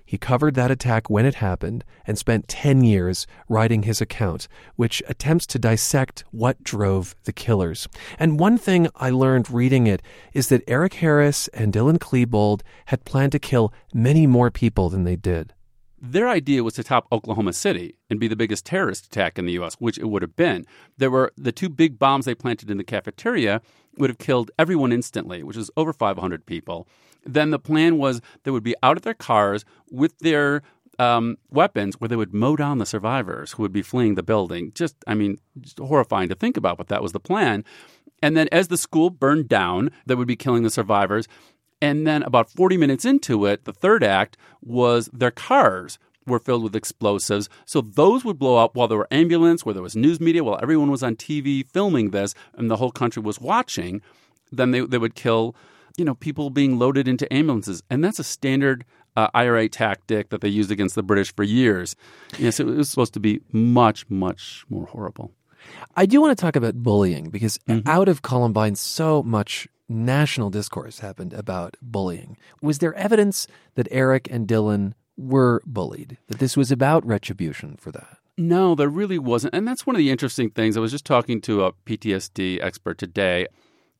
[0.06, 5.02] He covered that attack when it happened and spent 10 years writing his account, which
[5.08, 7.88] attempts to dissect what drove the killers.
[8.16, 10.00] And one thing I learned reading it
[10.32, 15.02] is that Eric Harris and Dylan Klebold had planned to kill many more people than
[15.02, 15.52] they did.
[16.00, 19.52] Their idea was to top Oklahoma City and be the biggest terrorist attack in the
[19.54, 20.66] U.S., which it would have been.
[20.98, 23.62] There were the two big bombs they planted in the cafeteria
[23.96, 26.86] would have killed everyone instantly, which is over 500 people
[27.26, 30.62] then the plan was they would be out of their cars with their
[30.98, 34.72] um, weapons where they would mow down the survivors who would be fleeing the building.
[34.74, 37.64] Just, I mean, just horrifying to think about, but that was the plan.
[38.22, 41.28] And then as the school burned down, they would be killing the survivors.
[41.80, 46.62] And then about 40 minutes into it, the third act was their cars were filled
[46.62, 47.48] with explosives.
[47.66, 50.58] So those would blow up while there were ambulance, where there was news media, while
[50.60, 54.00] everyone was on TV filming this and the whole country was watching.
[54.50, 55.54] Then they, they would kill
[55.96, 57.82] you know, people being loaded into ambulances.
[57.90, 58.84] And that's a standard
[59.16, 61.96] uh, IRA tactic that they used against the British for years.
[62.38, 65.32] Yes, it was supposed to be much, much more horrible.
[65.96, 67.88] I do want to talk about bullying because mm-hmm.
[67.88, 72.36] out of Columbine, so much national discourse happened about bullying.
[72.60, 77.92] Was there evidence that Eric and Dylan were bullied, that this was about retribution for
[77.92, 78.18] that?
[78.38, 79.54] No, there really wasn't.
[79.54, 80.76] And that's one of the interesting things.
[80.76, 83.46] I was just talking to a PTSD expert today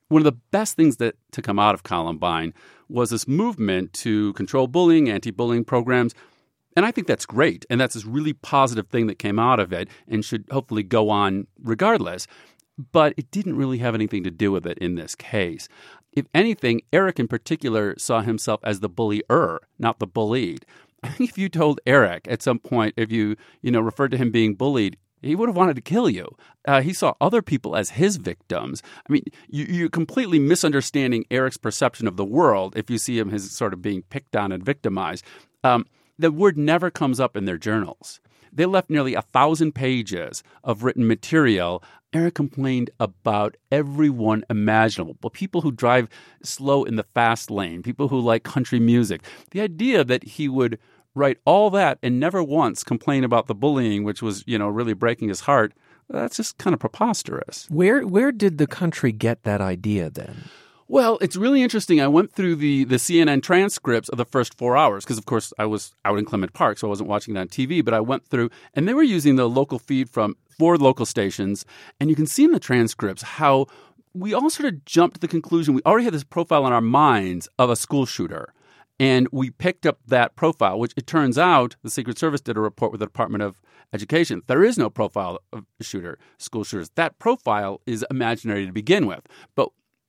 [0.09, 2.55] one of the best things that to come out of Columbine
[2.89, 6.15] was this movement to control bullying, anti-bullying programs.
[6.77, 7.67] And I think that's great.
[7.71, 11.11] And that's this really positive thing that came out of it and should hopefully go
[11.11, 12.27] on regardless.
[12.93, 15.69] But it didn't really have anything to do with it in this case.
[16.13, 20.65] If anything, Eric in particular saw himself as the bullier, not the bullied.
[21.03, 24.17] I think if you told Eric at some point, if you, you know, referred to
[24.17, 26.37] him being bullied, he would have wanted to kill you.
[26.67, 28.83] Uh, he saw other people as his victims.
[29.09, 33.33] I mean, you, are completely misunderstanding Eric's perception of the world if you see him
[33.33, 35.25] as sort of being picked on and victimized.
[35.65, 35.87] Um,
[36.19, 38.21] the word never comes up in their journals.
[38.57, 41.83] They left nearly a thousand pages of written material.
[42.13, 45.17] Eric complained about everyone imaginable.
[45.21, 46.09] But people who drive
[46.43, 49.23] slow in the fast lane, people who like country music.
[49.51, 50.79] The idea that he would
[51.15, 54.95] write all that and never once complain about the bullying, which was, you know, really
[54.95, 55.73] breaking his heart,
[56.09, 57.67] that's just kind of preposterous.
[57.71, 60.45] Where where did the country get that idea then?
[60.89, 62.01] Well, it's really interesting.
[62.01, 65.53] I went through the, the CNN transcripts of the first four hours because, of course,
[65.59, 67.85] I was out in Clement Park, so I wasn't watching it on TV.
[67.85, 71.65] But I went through, and they were using the local feed from four local stations.
[71.99, 73.67] And you can see in the transcripts how
[74.15, 76.81] we all sort of jumped to the conclusion we already had this profile in our
[76.81, 78.53] minds of a school shooter.
[79.01, 82.61] And we picked up that profile, which it turns out the Secret Service did a
[82.61, 83.61] report with the Department of
[83.93, 84.43] Education.
[84.47, 86.91] There is no profile of shooter, school shooters.
[86.95, 89.27] That profile is imaginary to begin with.
[89.55, 89.69] But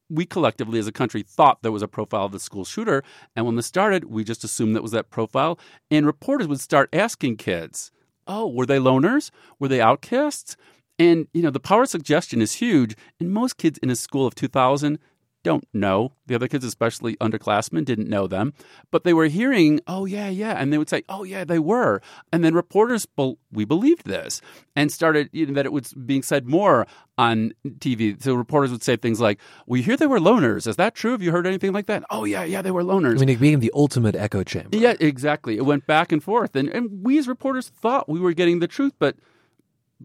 [0.09, 3.03] we collectively as a country thought there was a profile of the school shooter.
[3.35, 5.59] And when this started, we just assumed that was that profile.
[5.91, 7.91] And reporters would start asking kids,
[8.25, 9.31] oh, were they loners?
[9.59, 10.55] Were they outcasts?
[10.99, 12.95] And, you know, the power of suggestion is huge.
[13.19, 14.99] And most kids in a school of 2,000
[15.47, 16.11] don't know.
[16.25, 18.53] The other kids, especially underclassmen, didn't know them.
[18.91, 20.51] But they were hearing, oh, yeah, yeah.
[20.59, 22.01] And they would say, oh, yeah, they were.
[22.33, 24.41] And then reporters, be- we believed this
[24.75, 26.85] and started, you know, that it was being said more
[27.17, 28.21] on TV.
[28.21, 30.67] So reporters would say things like, we hear they were loners.
[30.67, 31.11] Is that true?
[31.11, 32.03] Have you heard anything like that?
[32.09, 33.15] Oh, yeah, yeah, they were loners.
[33.15, 34.75] I mean, it became the ultimate echo chamber.
[34.75, 35.55] Yeah, exactly.
[35.55, 36.57] It went back and forth.
[36.57, 39.15] And, and we as reporters thought we were getting the truth, but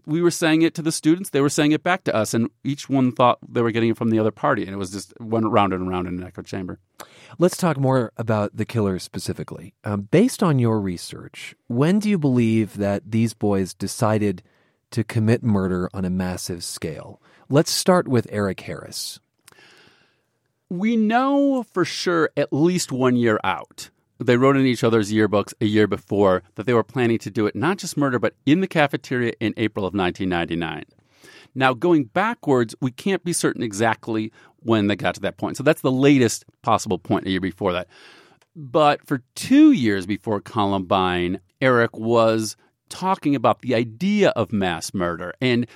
[0.05, 2.49] we were saying it to the students, they were saying it back to us, and
[2.63, 5.13] each one thought they were getting it from the other party, and it was just
[5.19, 6.79] went round and round in an echo chamber.
[7.39, 9.73] Let's talk more about the killers specifically.
[9.83, 14.43] Um, based on your research, when do you believe that these boys decided
[14.91, 17.21] to commit murder on a massive scale?
[17.49, 19.19] Let's start with Eric Harris.
[20.69, 23.89] We know for sure at least one year out
[24.19, 27.45] they wrote in each other's yearbooks a year before that they were planning to do
[27.45, 30.85] it not just murder, but in the cafeteria in April of 1999.
[31.55, 35.57] Now, going backwards, we can't be certain exactly when they got to that point.
[35.57, 37.87] So that's the latest possible point a year before that.
[38.55, 42.55] But for two years before Columbine, Eric was
[42.89, 45.33] talking about the idea of mass murder.
[45.41, 45.67] And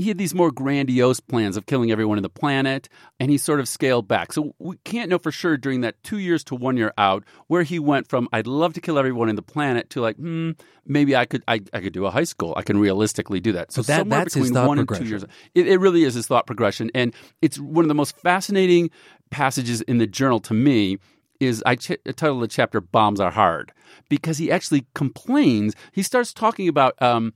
[0.00, 2.88] he had these more grandiose plans of killing everyone in the planet,
[3.18, 4.32] and he sort of scaled back.
[4.32, 7.64] So we can't know for sure during that two years to one year out where
[7.64, 10.52] he went from "I'd love to kill everyone in the planet" to like, hmm,
[10.86, 12.54] maybe I could I, I could do a high school.
[12.56, 13.72] I can realistically do that.
[13.72, 15.22] So, so that, somewhere between one and two years,
[15.54, 18.88] it, it really is his thought progression, and it's one of the most fascinating
[19.28, 20.96] passages in the journal to me
[21.40, 23.72] is I ch- titled the chapter "Bombs Are Hard"
[24.08, 25.74] because he actually complains.
[25.92, 27.34] He starts talking about um,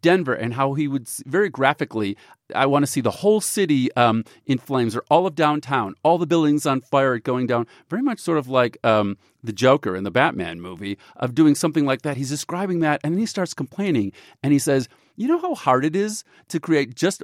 [0.00, 2.16] Denver and how he would very graphically,
[2.54, 6.18] I want to see the whole city um, in flames or all of downtown, all
[6.18, 10.04] the buildings on fire going down, very much sort of like um, the Joker in
[10.04, 12.16] the Batman movie of doing something like that.
[12.16, 15.84] He's describing that and then he starts complaining and he says, You know how hard
[15.84, 17.22] it is to create just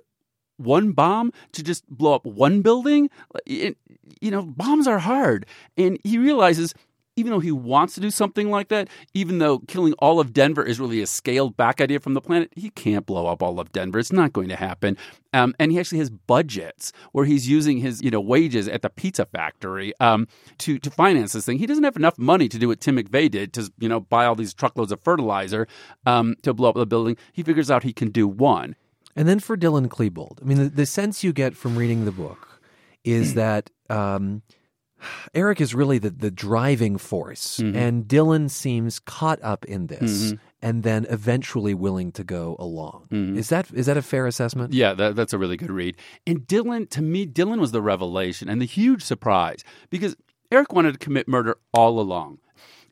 [0.57, 3.11] one bomb to just blow up one building?
[3.47, 3.77] It,
[4.21, 5.47] you know, bombs are hard.
[5.77, 6.75] And he realizes
[7.17, 10.65] even though he wants to do something like that, even though killing all of Denver
[10.65, 13.73] is really a scaled back idea from the planet, he can't blow up all of
[13.73, 13.99] Denver.
[13.99, 14.97] It's not going to happen.
[15.33, 18.91] Um, and he actually has budgets where he's using his you know wages at the
[18.91, 20.27] pizza factory um,
[20.59, 21.59] to to finance this thing.
[21.59, 24.25] He doesn't have enough money to do what Tim McVeigh did to you know buy
[24.27, 25.67] all these truckloads of fertilizer
[26.07, 27.17] um, to blow up the building.
[27.33, 28.77] He figures out he can do one.
[29.17, 32.13] And then for Dylan Klebold, I mean, the, the sense you get from reading the
[32.13, 32.61] book
[33.05, 34.43] is that um,
[35.35, 37.77] Eric is really the, the driving force, mm-hmm.
[37.77, 40.25] and Dylan seems caught up in this.
[40.25, 40.37] Mm-hmm.
[40.63, 43.07] And then eventually willing to go along.
[43.11, 43.39] Mm-hmm.
[43.39, 44.75] Is that is that a fair assessment?
[44.75, 45.97] Yeah, that, that's a really good read.
[46.27, 50.17] And Dylan, to me, Dylan was the revelation and the huge surprise because
[50.53, 52.41] Eric wanted to commit murder all along.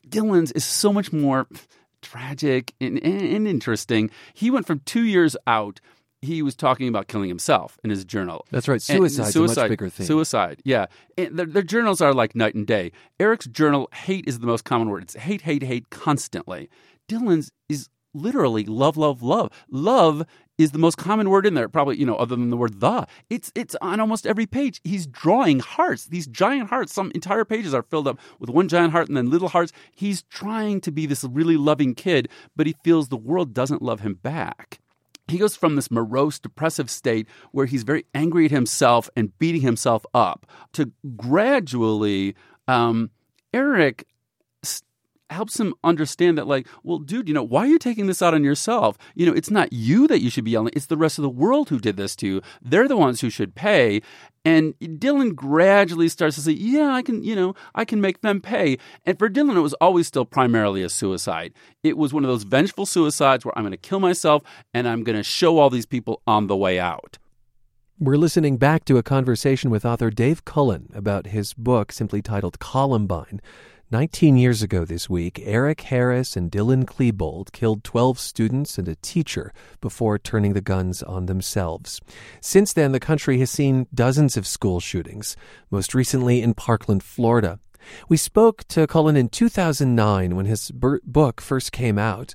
[0.08, 1.46] Dylan's is so much more
[2.00, 4.10] tragic and, and interesting.
[4.34, 5.80] He went from two years out
[6.20, 8.44] he was talking about killing himself in his journal.
[8.50, 8.82] That's right.
[8.82, 10.06] Suicide's suicide, a much bigger thing.
[10.06, 10.86] Suicide, yeah.
[11.16, 12.92] And their, their, journals are like night and day.
[13.20, 15.04] Eric's journal, hate is the most common word.
[15.04, 16.68] It's hate, hate, hate constantly.
[17.08, 19.50] Dylan's is literally love, love, love.
[19.70, 20.24] Love
[20.56, 23.06] is the most common word in there, probably, you know, other than the word the.
[23.30, 24.80] It's it's on almost every page.
[24.82, 26.92] He's drawing hearts, these giant hearts.
[26.92, 29.72] Some entire pages are filled up with one giant heart and then little hearts.
[29.94, 34.00] He's trying to be this really loving kid, but he feels the world doesn't love
[34.00, 34.80] him back
[35.30, 39.62] he goes from this morose, depressive state where he's very angry at himself and beating
[39.62, 42.34] himself up to gradually,
[42.66, 43.10] um,
[43.52, 44.06] Eric
[45.30, 48.34] helps him understand that like well dude you know why are you taking this out
[48.34, 48.98] on yourself?
[49.14, 51.28] You know it's not you that you should be yelling it's the rest of the
[51.28, 52.42] world who did this to you.
[52.62, 54.02] They're the ones who should pay.
[54.44, 58.40] And dylan gradually starts to say yeah i can you know i can make them
[58.40, 58.78] pay.
[59.04, 61.52] And for dylan it was always still primarily a suicide.
[61.82, 64.42] It was one of those vengeful suicides where i'm going to kill myself
[64.74, 67.18] and i'm going to show all these people on the way out.
[68.00, 72.60] We're listening back to a conversation with author Dave Cullen about his book simply titled
[72.60, 73.40] Columbine
[73.90, 78.96] 19 years ago this week, Eric Harris and Dylan Klebold killed 12 students and a
[78.96, 81.98] teacher before turning the guns on themselves.
[82.42, 85.36] Since then, the country has seen dozens of school shootings,
[85.70, 87.60] most recently in Parkland, Florida.
[88.10, 92.34] We spoke to Cullen in 2009 when his book first came out.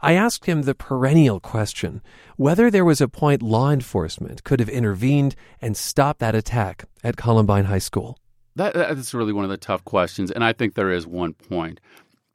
[0.00, 2.00] I asked him the perennial question
[2.36, 7.18] whether there was a point law enforcement could have intervened and stopped that attack at
[7.18, 8.16] Columbine High School.
[8.56, 11.80] That, that's really one of the tough questions, and I think there is one point.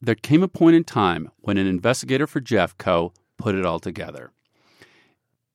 [0.01, 4.31] There came a point in time when an investigator for Jeffco put it all together.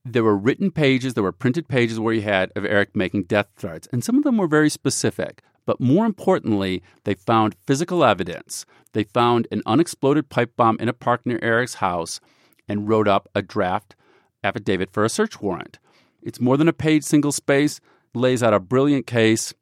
[0.04, 3.48] There were written pages, there were printed pages where he had of Eric making death
[3.56, 5.42] threats, and some of them were very specific.
[5.66, 8.66] But more importantly, they found physical evidence.
[8.92, 12.20] They found an unexploded pipe bomb in a park near Eric's house
[12.68, 13.96] and wrote up a draft
[14.42, 15.78] affidavit for a search warrant.
[16.22, 17.80] It's more than a page single space,
[18.14, 19.54] lays out a brilliant case,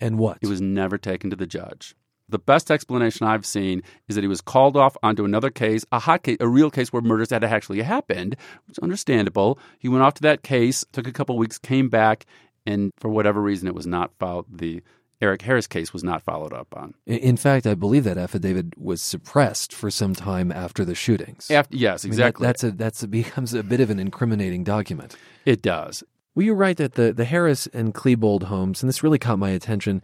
[0.00, 0.38] And what?
[0.40, 1.94] He was never taken to the judge.
[2.28, 6.00] The best explanation I've seen is that he was called off onto another case, a
[6.00, 8.36] hot case, a real case where murders had actually happened,
[8.66, 9.60] which is understandable.
[9.78, 12.26] He went off to that case, took a couple weeks, came back,
[12.66, 14.46] and for whatever reason, it was not followed.
[14.50, 14.82] The
[15.20, 16.94] Eric Harris case was not followed up on.
[17.06, 21.50] In fact, I believe that affidavit was suppressed for some time after the shootings.
[21.50, 22.44] After, yes, exactly.
[22.44, 25.16] I mean, that, that's a that's a, becomes a bit of an incriminating document.
[25.44, 26.02] It does.
[26.36, 29.50] Well, you're right that the the Harris and Klebold homes, and this really caught my
[29.50, 30.02] attention,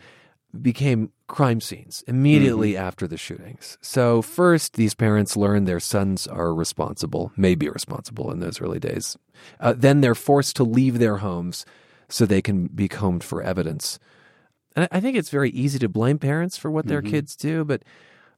[0.60, 2.82] became crime scenes immediately mm-hmm.
[2.82, 3.76] after the shootings.
[3.82, 8.80] So, first, these parents learn their sons are responsible, may be responsible in those early
[8.80, 9.16] days.
[9.60, 11.66] Uh, then they're forced to leave their homes
[12.08, 13.98] so they can be combed for evidence.
[14.74, 17.10] And I think it's very easy to blame parents for what their mm-hmm.
[17.10, 17.82] kids do, but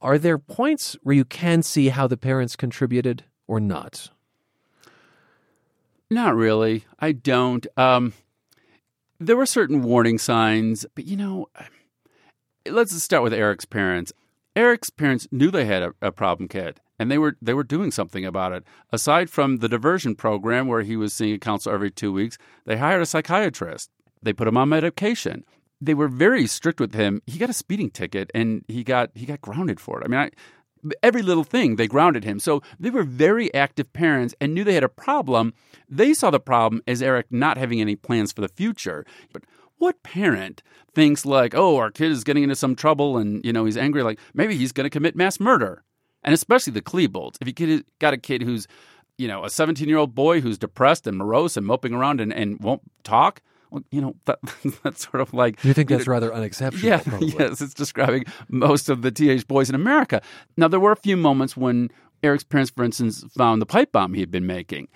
[0.02, 4.10] are there points where you can see how the parents contributed or not?
[6.10, 6.84] Not really.
[6.98, 7.66] I don't.
[7.76, 8.12] Um,
[9.18, 11.48] there were certain warning signs, but you know,
[12.68, 14.12] let's start with Eric's parents.
[14.56, 17.90] Eric's parents knew they had a, a, problem kid, and they were they were doing
[17.90, 18.64] something about it.
[18.92, 22.76] Aside from the diversion program where he was seeing a counselor every two weeks, they
[22.76, 23.90] hired a psychiatrist.
[24.22, 25.44] They put him on medication.
[25.80, 27.20] They were very strict with him.
[27.26, 30.04] He got a speeding ticket, and he got he got grounded for it.
[30.04, 30.30] I mean, I,
[31.02, 32.38] every little thing they grounded him.
[32.38, 35.54] So they were very active parents and knew they had a problem.
[35.88, 39.04] They saw the problem as Eric not having any plans for the future.
[39.32, 39.44] But
[39.78, 40.62] what parent
[40.94, 44.02] thinks like, oh, our kid is getting into some trouble and, you know, he's angry,
[44.02, 45.82] like maybe he's going to commit mass murder?
[46.22, 47.38] And especially the Klebolds.
[47.40, 48.66] If you got a kid who's,
[49.18, 52.32] you know, a 17 year old boy who's depressed and morose and moping around and,
[52.32, 53.42] and won't talk,
[53.90, 54.38] you know, that,
[54.82, 55.62] that's sort of like.
[55.64, 56.86] You think that's rather unexceptional?
[56.86, 60.22] Yeah, yes, it's describing most of the teenage boys in America.
[60.56, 61.90] Now, there were a few moments when
[62.22, 64.88] Eric's parents, for instance, found the pipe bomb he had been making.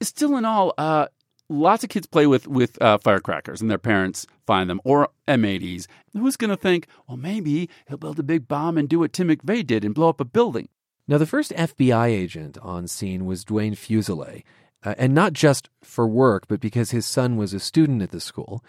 [0.00, 1.06] Still, in all, uh,
[1.48, 5.86] lots of kids play with with uh, firecrackers and their parents find them or M80s.
[6.12, 9.28] Who's going to think, well, maybe he'll build a big bomb and do what Tim
[9.28, 10.68] McVeigh did and blow up a building?
[11.08, 14.44] Now, the first FBI agent on scene was Dwayne Fuselier,
[14.84, 18.20] uh, and not just for work, but because his son was a student at the
[18.20, 18.64] school.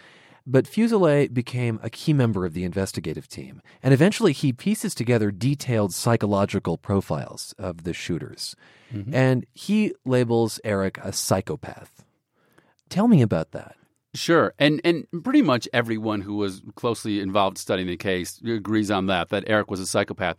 [0.45, 5.31] But Fuselier became a key member of the investigative team, and eventually he pieces together
[5.31, 8.55] detailed psychological profiles of the shooters.
[8.93, 9.15] Mm-hmm.
[9.15, 12.03] And he labels Eric a psychopath.
[12.89, 13.75] Tell me about that.
[14.15, 19.07] Sure, and and pretty much everyone who was closely involved studying the case agrees on
[19.07, 19.29] that.
[19.29, 20.37] That Eric was a psychopath.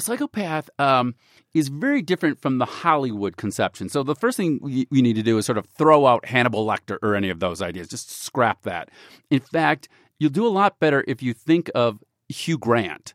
[0.00, 1.14] A psychopath um,
[1.52, 3.90] is very different from the Hollywood conception.
[3.90, 6.66] So the first thing we, we need to do is sort of throw out Hannibal
[6.66, 7.86] Lecter or any of those ideas.
[7.86, 8.88] Just scrap that.
[9.28, 13.12] In fact, you'll do a lot better if you think of Hugh Grant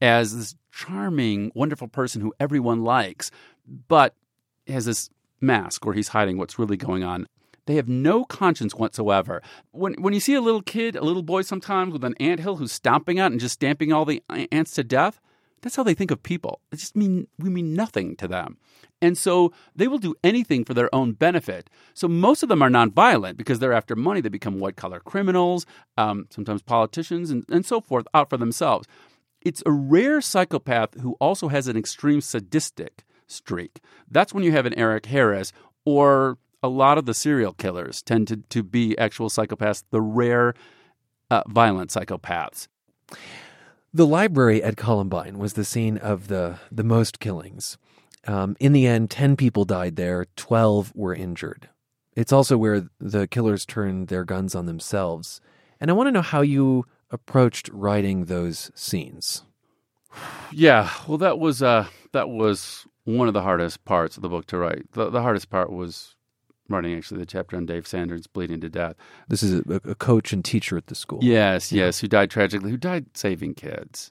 [0.00, 3.30] as this charming, wonderful person who everyone likes,
[3.86, 4.14] but
[4.66, 7.26] has this mask where he's hiding what's really going on.
[7.66, 9.42] They have no conscience whatsoever.
[9.72, 12.56] When when you see a little kid, a little boy sometimes with an ant hill
[12.56, 15.20] who's stomping out and just stamping all the ants to death,
[15.62, 16.60] that's how they think of people.
[16.70, 18.58] It just mean we mean nothing to them.
[19.00, 21.68] And so they will do anything for their own benefit.
[21.94, 24.20] So most of them are nonviolent because they're after money.
[24.20, 28.86] They become white collar criminals, um, sometimes politicians, and, and so forth, out for themselves.
[29.40, 33.80] It's a rare psychopath who also has an extreme sadistic streak.
[34.08, 35.52] That's when you have an Eric Harris
[35.84, 40.54] or a lot of the serial killers tend to, to be actual psychopaths, the rare
[41.30, 42.68] uh, violent psychopaths.
[43.94, 47.76] The library at Columbine was the scene of the, the most killings.
[48.26, 51.68] Um, in the end, 10 people died there, 12 were injured.
[52.14, 55.40] It's also where the killers turned their guns on themselves.
[55.78, 59.42] And I want to know how you approached writing those scenes.
[60.52, 64.46] Yeah, well, that was uh, that was one of the hardest parts of the book
[64.46, 64.92] to write.
[64.92, 66.14] The, the hardest part was
[66.72, 68.96] running actually the chapter on Dave Sanders bleeding to death.
[69.28, 71.20] This is a, a coach and teacher at the school.
[71.22, 71.86] Yes, yeah.
[71.86, 74.10] yes, who died tragically, who died saving kids.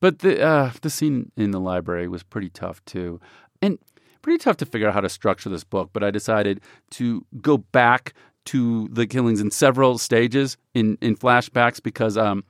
[0.00, 3.20] But the uh, the scene in the library was pretty tough too,
[3.60, 3.78] and
[4.20, 5.90] pretty tough to figure out how to structure this book.
[5.92, 6.60] But I decided
[6.92, 8.14] to go back
[8.46, 12.44] to the killings in several stages in in flashbacks because um,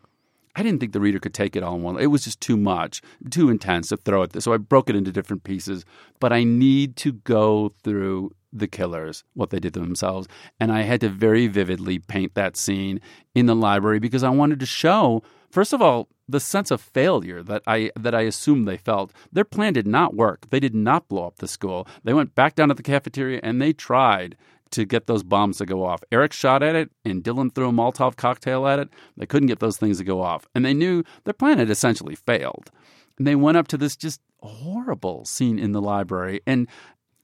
[0.55, 1.99] I didn't think the reader could take it all in one.
[1.99, 3.01] It was just too much,
[3.31, 4.43] too intense to throw it.
[4.43, 5.85] So I broke it into different pieces.
[6.21, 10.29] But I need to go through the killers, what they did to themselves.
[10.61, 13.01] And I had to very vividly paint that scene
[13.35, 17.43] in the library because I wanted to show, first of all, the sense of failure
[17.43, 19.13] that I that I assumed they felt.
[19.33, 20.49] Their plan did not work.
[20.51, 21.87] They did not blow up the school.
[22.05, 24.37] They went back down to the cafeteria and they tried
[24.73, 26.03] to get those bombs to go off.
[26.13, 28.89] Eric shot at it and Dylan threw a Molotov cocktail at it.
[29.17, 30.47] They couldn't get those things to go off.
[30.55, 32.71] And they knew their plan had essentially failed.
[33.19, 36.41] And they went up to this just horrible scene in the library.
[36.47, 36.69] And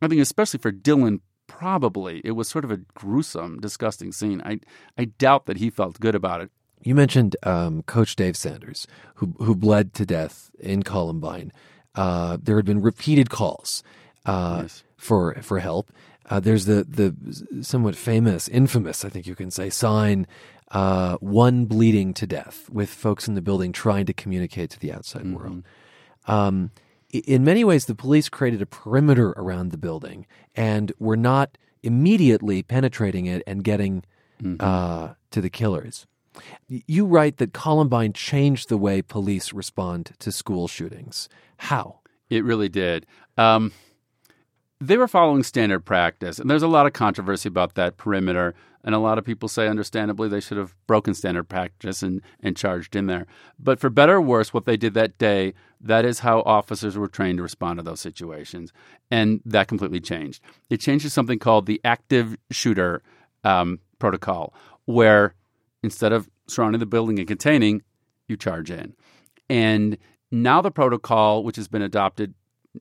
[0.00, 4.40] I think especially for Dylan, probably it was sort of a gruesome, disgusting scene.
[4.44, 4.60] I
[4.96, 6.50] I doubt that he felt good about it.
[6.82, 8.86] You mentioned um, Coach Dave Sanders,
[9.16, 11.52] who who bled to death in Columbine.
[11.94, 13.82] Uh, there had been repeated calls
[14.26, 14.84] uh, Yes.
[14.96, 15.90] for for help.
[16.28, 20.26] Uh, there's the the somewhat famous, infamous, I think you can say, sign
[20.70, 24.92] uh, "one bleeding to death" with folks in the building trying to communicate to the
[24.92, 25.64] outside world.
[26.26, 26.70] Um,
[27.10, 32.62] in many ways, the police created a perimeter around the building and were not immediately
[32.62, 34.04] penetrating it and getting
[34.60, 36.06] uh, to the killers.
[36.68, 41.28] You write that Columbine changed the way police respond to school shootings.
[41.56, 42.00] How?
[42.30, 43.06] It really did.
[43.36, 43.72] Um,
[44.80, 48.54] they were following standard practice, and there's a lot of controversy about that perimeter.
[48.84, 52.56] And a lot of people say, understandably, they should have broken standard practice and, and
[52.56, 53.26] charged in there.
[53.58, 57.08] But for better or worse, what they did that day, that is how officers were
[57.08, 58.72] trained to respond to those situations.
[59.10, 60.42] And that completely changed.
[60.70, 63.02] It changed to something called the active shooter
[63.42, 64.54] um, protocol,
[64.84, 65.34] where
[65.82, 67.82] instead of surrounding the building and containing,
[68.28, 68.94] you charge in.
[69.50, 69.98] And
[70.30, 72.34] now the protocol, which has been adopted,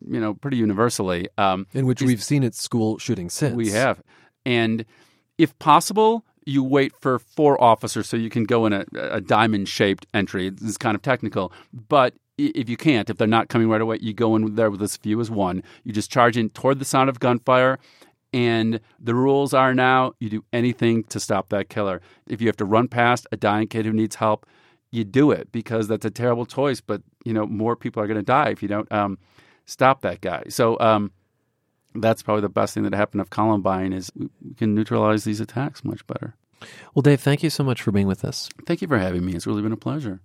[0.05, 3.55] you know, pretty universally, um, In which we've seen at school shootings since.
[3.55, 4.01] we have.
[4.45, 4.85] And
[5.37, 9.67] if possible, you wait for four officers so you can go in a, a diamond
[9.67, 10.49] shaped entry.
[10.49, 11.51] This is kind of technical.
[11.73, 14.81] But if you can't, if they're not coming right away, you go in there with
[14.81, 15.63] as few as one.
[15.83, 17.79] You just charge in toward the sound of gunfire.
[18.33, 22.01] And the rules are now you do anything to stop that killer.
[22.27, 24.45] If you have to run past a dying kid who needs help,
[24.91, 26.79] you do it because that's a terrible choice.
[26.81, 29.17] But you know more people are going to die if you don't um,
[29.67, 30.45] stop that guy.
[30.49, 31.11] So um,
[31.93, 35.39] that's probably the best thing that happened of Columbine is we we can neutralize these
[35.39, 36.35] attacks much better.
[36.95, 38.49] Well, Dave, thank you so much for being with us.
[38.65, 39.35] Thank you for having me.
[39.35, 40.21] It's really been a pleasure.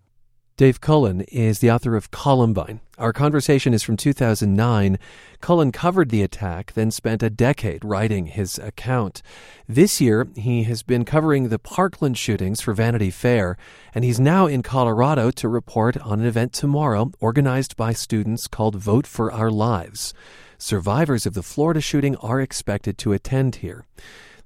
[0.62, 2.78] Dave Cullen is the author of Columbine.
[2.96, 4.96] Our conversation is from 2009.
[5.40, 9.22] Cullen covered the attack, then spent a decade writing his account.
[9.66, 13.56] This year, he has been covering the Parkland shootings for Vanity Fair,
[13.92, 18.76] and he's now in Colorado to report on an event tomorrow organized by students called
[18.76, 20.14] Vote for Our Lives.
[20.58, 23.84] Survivors of the Florida shooting are expected to attend here.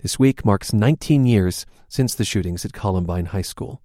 [0.00, 3.82] This week marks 19 years since the shootings at Columbine High School.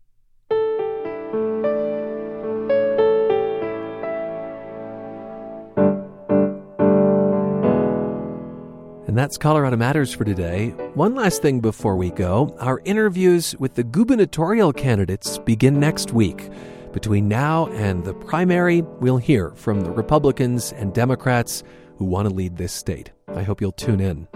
[9.12, 10.70] And that's Colorado Matters for today.
[10.94, 16.50] One last thing before we go our interviews with the gubernatorial candidates begin next week.
[16.94, 21.62] Between now and the primary, we'll hear from the Republicans and Democrats
[21.98, 23.12] who want to lead this state.
[23.36, 24.30] I hope you'll tune in.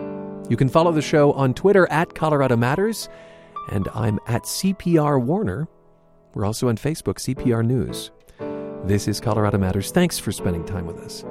[0.50, 3.08] You can follow the show on Twitter at Colorado Matters,
[3.72, 5.70] and I'm at CPR Warner.
[6.34, 8.12] We're also on Facebook, CPR News.
[8.84, 9.92] This is Colorado Matters.
[9.92, 11.24] Thanks for spending time with us.